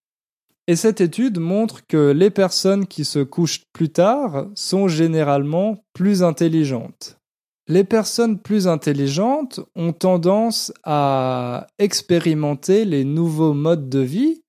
et 0.67 0.77
cette 0.77 1.01
étude 1.01 1.39
montre 1.39 1.87
que 1.87 2.11
les 2.11 2.31
personnes 2.31 2.87
qui 2.87 3.05
se 3.05 3.19
couchent 3.19 3.65
plus 3.73 3.91
tard 3.91 4.47
sont 4.55 4.89
généralement 4.89 5.85
plus 5.93 6.23
intelligentes. 6.23 7.19
Les 7.67 7.85
personnes 7.85 8.41
plus 8.41 8.67
intelligentes 8.67 9.61
ont 9.75 9.93
tendance 9.93 10.73
à 10.83 11.67
expérimenter 11.79 12.85
les 12.85 13.05
nouveaux 13.05 13.55
modes 13.55 13.89
de 13.89 14.01
vie 14.01 14.43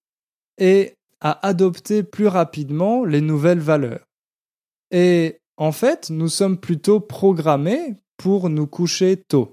et 0.58 0.96
à 1.22 1.46
adopter 1.48 2.04
plus 2.04 2.28
rapidement 2.28 3.04
les 3.04 3.22
nouvelles 3.22 3.60
valeurs. 3.60 4.06
Et 4.92 5.40
en 5.58 5.72
fait, 5.72 6.10
nous 6.10 6.28
sommes 6.30 6.58
plutôt 6.58 7.00
programmés 7.00 7.96
pour 8.18 8.50
nous 8.50 8.68
coucher 8.68 9.18
tôt. 9.18 9.52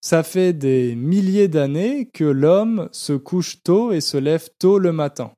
Ça 0.00 0.22
fait 0.22 0.52
des 0.52 0.94
milliers 0.94 1.48
d'années 1.48 2.06
que 2.12 2.24
l'homme 2.24 2.88
se 2.92 3.12
couche 3.12 3.62
tôt 3.62 3.92
et 3.92 4.00
se 4.00 4.16
lève 4.16 4.48
tôt 4.58 4.78
le 4.78 4.92
matin. 4.92 5.32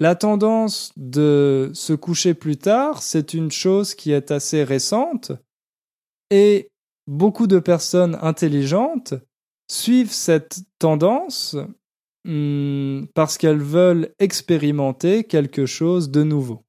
La 0.00 0.14
tendance 0.14 0.92
de 0.96 1.70
se 1.74 1.92
coucher 1.92 2.32
plus 2.32 2.56
tard, 2.56 3.02
c'est 3.02 3.34
une 3.34 3.50
chose 3.50 3.94
qui 3.94 4.12
est 4.12 4.30
assez 4.30 4.64
récente, 4.64 5.32
et 6.30 6.70
beaucoup 7.06 7.46
de 7.46 7.58
personnes 7.58 8.16
intelligentes 8.22 9.14
suivent 9.70 10.12
cette 10.12 10.60
tendance 10.78 11.56
hmm, 12.24 13.04
parce 13.14 13.36
qu'elles 13.36 13.62
veulent 13.62 14.14
expérimenter 14.18 15.24
quelque 15.24 15.66
chose 15.66 16.10
de 16.10 16.22
nouveau. 16.22 16.64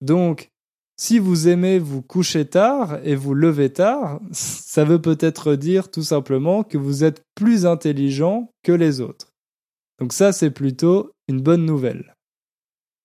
Donc, 0.00 0.50
si 0.96 1.20
vous 1.20 1.46
aimez 1.46 1.78
vous 1.78 2.02
coucher 2.02 2.46
tard 2.46 2.98
et 3.04 3.14
vous 3.14 3.34
lever 3.34 3.72
tard, 3.72 4.20
ça 4.32 4.84
veut 4.84 5.00
peut-être 5.00 5.54
dire 5.54 5.90
tout 5.90 6.02
simplement 6.02 6.64
que 6.64 6.78
vous 6.78 7.04
êtes 7.04 7.22
plus 7.36 7.66
intelligent 7.66 8.50
que 8.64 8.72
les 8.72 9.00
autres. 9.00 9.32
Donc 10.00 10.12
ça, 10.12 10.32
c'est 10.32 10.50
plutôt 10.50 11.12
une 11.28 11.40
bonne 11.40 11.64
nouvelle. 11.64 12.14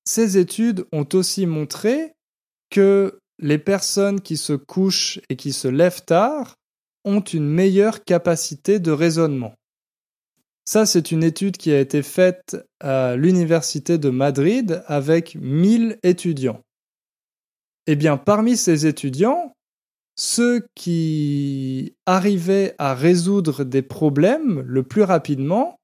Ces 0.05 0.37
études 0.37 0.85
ont 0.91 1.07
aussi 1.13 1.45
montré 1.45 2.13
que 2.69 3.19
les 3.39 3.57
personnes 3.57 4.21
qui 4.21 4.37
se 4.37 4.53
couchent 4.53 5.19
et 5.29 5.35
qui 5.35 5.53
se 5.53 5.67
lèvent 5.67 6.03
tard 6.03 6.55
ont 7.05 7.21
une 7.21 7.47
meilleure 7.47 8.03
capacité 8.03 8.79
de 8.79 8.91
raisonnement. 8.91 9.53
Ça, 10.65 10.85
c'est 10.85 11.11
une 11.11 11.23
étude 11.23 11.57
qui 11.57 11.71
a 11.71 11.79
été 11.79 12.01
faite 12.01 12.57
à 12.79 13.17
l'Université 13.17 13.97
de 13.97 14.09
Madrid 14.09 14.81
avec 14.87 15.35
1000 15.35 15.99
étudiants. 16.03 16.61
Eh 17.85 17.97
bien, 17.97 18.15
parmi 18.15 18.55
ces 18.55 18.85
étudiants, 18.85 19.53
ceux 20.15 20.65
qui 20.73 21.95
arrivaient 22.05 22.75
à 22.77 22.93
résoudre 22.93 23.65
des 23.65 23.81
problèmes 23.81 24.61
le 24.61 24.83
plus 24.83 25.03
rapidement, 25.03 25.79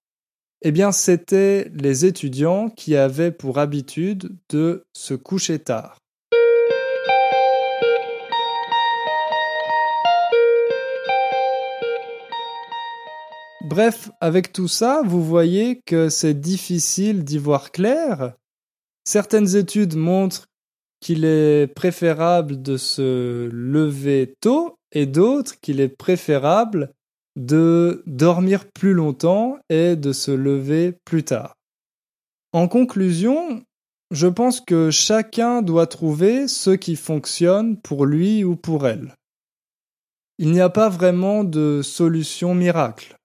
eh 0.62 0.72
bien, 0.72 0.92
c'étaient 0.92 1.72
les 1.74 2.06
étudiants 2.06 2.70
qui 2.70 2.96
avaient 2.96 3.32
pour 3.32 3.60
habitude 3.60 4.36
de 4.50 4.84
se 4.94 5.14
coucher 5.14 5.60
tard. 5.60 5.98
Bref, 13.70 14.10
avec 14.20 14.52
tout 14.52 14.68
ça, 14.68 15.02
vous 15.06 15.24
voyez 15.24 15.80
que 15.86 16.10
c'est 16.10 16.34
difficile 16.34 17.24
d'y 17.24 17.38
voir 17.38 17.72
clair. 17.72 18.34
Certaines 19.06 19.56
études 19.56 19.96
montrent 19.96 20.48
qu'il 21.00 21.24
est 21.24 21.68
préférable 21.74 22.62
de 22.62 22.78
se 22.78 23.48
lever 23.52 24.34
tôt 24.42 24.76
et 24.92 25.06
d'autres 25.06 25.60
qu'il 25.62 25.80
est 25.80 25.96
préférable 25.96 26.92
de 27.40 28.04
dormir 28.06 28.70
plus 28.70 28.94
longtemps 28.94 29.58
et 29.70 29.96
de 29.96 30.12
se 30.12 30.32
lever 30.32 30.94
plus 31.06 31.24
tard. 31.24 31.56
En 32.52 32.68
conclusion, 32.68 33.64
je 34.12 34.28
pense 34.28 34.60
que 34.60 34.92
chacun 34.92 35.62
doit 35.62 35.88
trouver 35.88 36.50
ce 36.50 36.72
qui 36.72 36.98
fonctionne 36.98 37.78
pour 37.78 38.06
lui 38.06 38.44
ou 38.44 38.58
pour 38.58 38.88
elle. 38.88 39.16
Il 40.38 40.52
n'y 40.52 40.60
a 40.60 40.70
pas 40.70 40.90
vraiment 40.90 41.46
de 41.46 41.82
solution 41.82 42.56
miracle. 42.56 43.16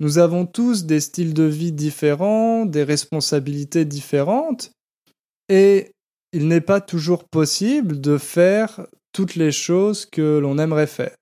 Nous 0.00 0.18
avons 0.18 0.44
tous 0.44 0.84
des 0.84 0.98
styles 0.98 1.32
de 1.32 1.44
vie 1.44 1.72
différents, 1.72 2.66
des 2.66 2.82
responsabilités 2.82 3.84
différentes, 3.84 4.72
et 5.48 5.92
il 6.32 6.48
n'est 6.48 6.60
pas 6.60 6.80
toujours 6.80 7.28
possible 7.28 8.00
de 8.00 8.18
faire 8.18 8.84
toutes 9.12 9.36
les 9.36 9.52
choses 9.52 10.06
que 10.06 10.38
l'on 10.38 10.58
aimerait 10.58 10.88
faire. 10.88 11.14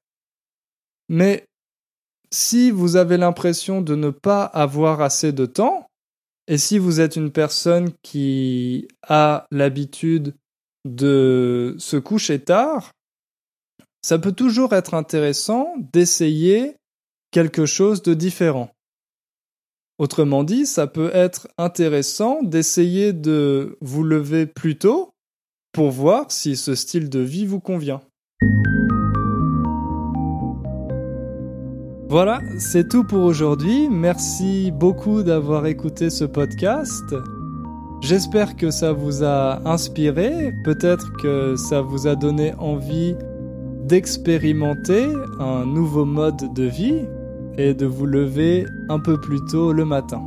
Mais 1.11 1.45
si 2.33 2.71
vous 2.71 2.97
avez 2.97 3.17
l'impression 3.17 3.81
de 3.83 3.95
ne 3.95 4.11
pas 4.11 4.45
avoir 4.45 5.01
assez 5.01 5.33
de 5.33 5.47
temps, 5.47 5.87
et 6.47 6.59
si 6.59 6.79
vous 6.79 7.01
êtes 7.01 7.17
une 7.17 7.31
personne 7.31 7.93
qui 8.03 8.89
a 9.07 9.47
l'habitude 9.51 10.35
de 10.85 11.77
se 11.79 11.97
coucher 11.97 12.41
tard, 12.41 12.93
ça 14.03 14.19
peut 14.19 14.33
toujours 14.33 14.73
être 14.73 14.95
intéressant 14.95 15.75
d'essayer 15.93 16.77
quelque 17.31 17.67
chose 17.67 18.03
de 18.03 18.15
différent. 18.15 18.71
Autrement 19.99 20.45
dit, 20.45 20.67
ça 20.67 20.87
peut 20.87 21.11
être 21.13 21.49
intéressant 21.59 22.43
d'essayer 22.43 23.13
de 23.13 23.77
vous 23.81 24.03
lever 24.03 24.47
plus 24.47 24.79
tôt 24.79 25.11
pour 25.73 25.91
voir 25.91 26.33
si 26.33 26.57
ce 26.57 26.75
style 26.75 27.11
de 27.11 27.21
vie 27.21 27.47
vous 27.47 27.61
convient. 27.61 28.01
Voilà, 32.11 32.41
c'est 32.59 32.89
tout 32.89 33.05
pour 33.05 33.23
aujourd'hui. 33.23 33.89
Merci 33.89 34.73
beaucoup 34.73 35.23
d'avoir 35.23 35.67
écouté 35.67 36.11
ce 36.11 36.25
podcast. 36.25 37.15
J'espère 38.01 38.57
que 38.57 38.73
ça 38.73 38.93
vous 38.93 39.23
a 39.23 39.65
inspiré, 39.65 40.53
peut-être 40.65 41.13
que 41.23 41.55
ça 41.55 41.83
vous 41.83 42.09
a 42.09 42.17
donné 42.17 42.53
envie 42.55 43.15
d'expérimenter 43.85 45.07
un 45.39 45.65
nouveau 45.65 46.05
mode 46.05 46.53
de 46.53 46.65
vie 46.65 46.99
et 47.57 47.75
de 47.75 47.87
vous 47.87 48.07
lever 48.07 48.67
un 48.89 48.99
peu 48.99 49.17
plus 49.21 49.39
tôt 49.49 49.73
le 49.73 49.85
matin. 49.85 50.21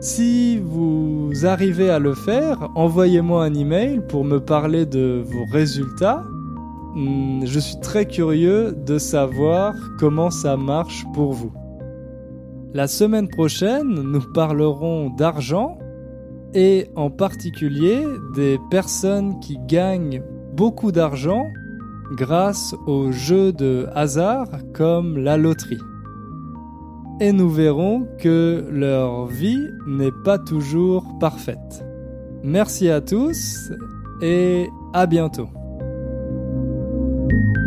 Si 0.00 0.60
vous 0.60 1.32
arrivez 1.42 1.90
à 1.90 1.98
le 1.98 2.14
faire, 2.14 2.70
envoyez-moi 2.76 3.44
un 3.44 3.54
email 3.54 4.00
pour 4.08 4.24
me 4.24 4.38
parler 4.38 4.86
de 4.86 5.20
vos 5.26 5.46
résultats 5.46 6.22
Hmm, 6.94 7.44
je 7.46 7.58
suis 7.58 7.80
très 7.80 8.04
curieux 8.04 8.72
de 8.72 8.98
savoir 8.98 9.74
comment 9.98 10.30
ça 10.30 10.56
marche 10.56 11.06
pour 11.14 11.32
vous. 11.32 11.52
La 12.74 12.86
semaine 12.86 13.28
prochaine, 13.28 13.88
nous 13.88 14.20
parlerons 14.34 15.10
d'argent 15.10 15.78
et 16.54 16.88
en 16.94 17.10
particulier 17.10 18.04
des 18.34 18.58
personnes 18.70 19.40
qui 19.40 19.58
gagnent 19.66 20.22
beaucoup 20.54 20.92
d'argent 20.92 21.44
grâce 22.12 22.74
aux 22.86 23.10
jeux 23.10 23.52
de 23.52 23.86
hasard 23.94 24.48
comme 24.74 25.16
la 25.16 25.38
loterie. 25.38 25.80
Et 27.20 27.32
nous 27.32 27.48
verrons 27.48 28.06
que 28.18 28.66
leur 28.70 29.26
vie 29.26 29.68
n'est 29.86 30.12
pas 30.24 30.38
toujours 30.38 31.06
parfaite. 31.20 31.84
Merci 32.42 32.90
à 32.90 33.00
tous 33.00 33.70
et 34.20 34.68
à 34.92 35.06
bientôt. 35.06 35.48
Thank 37.30 37.56
you 37.56 37.61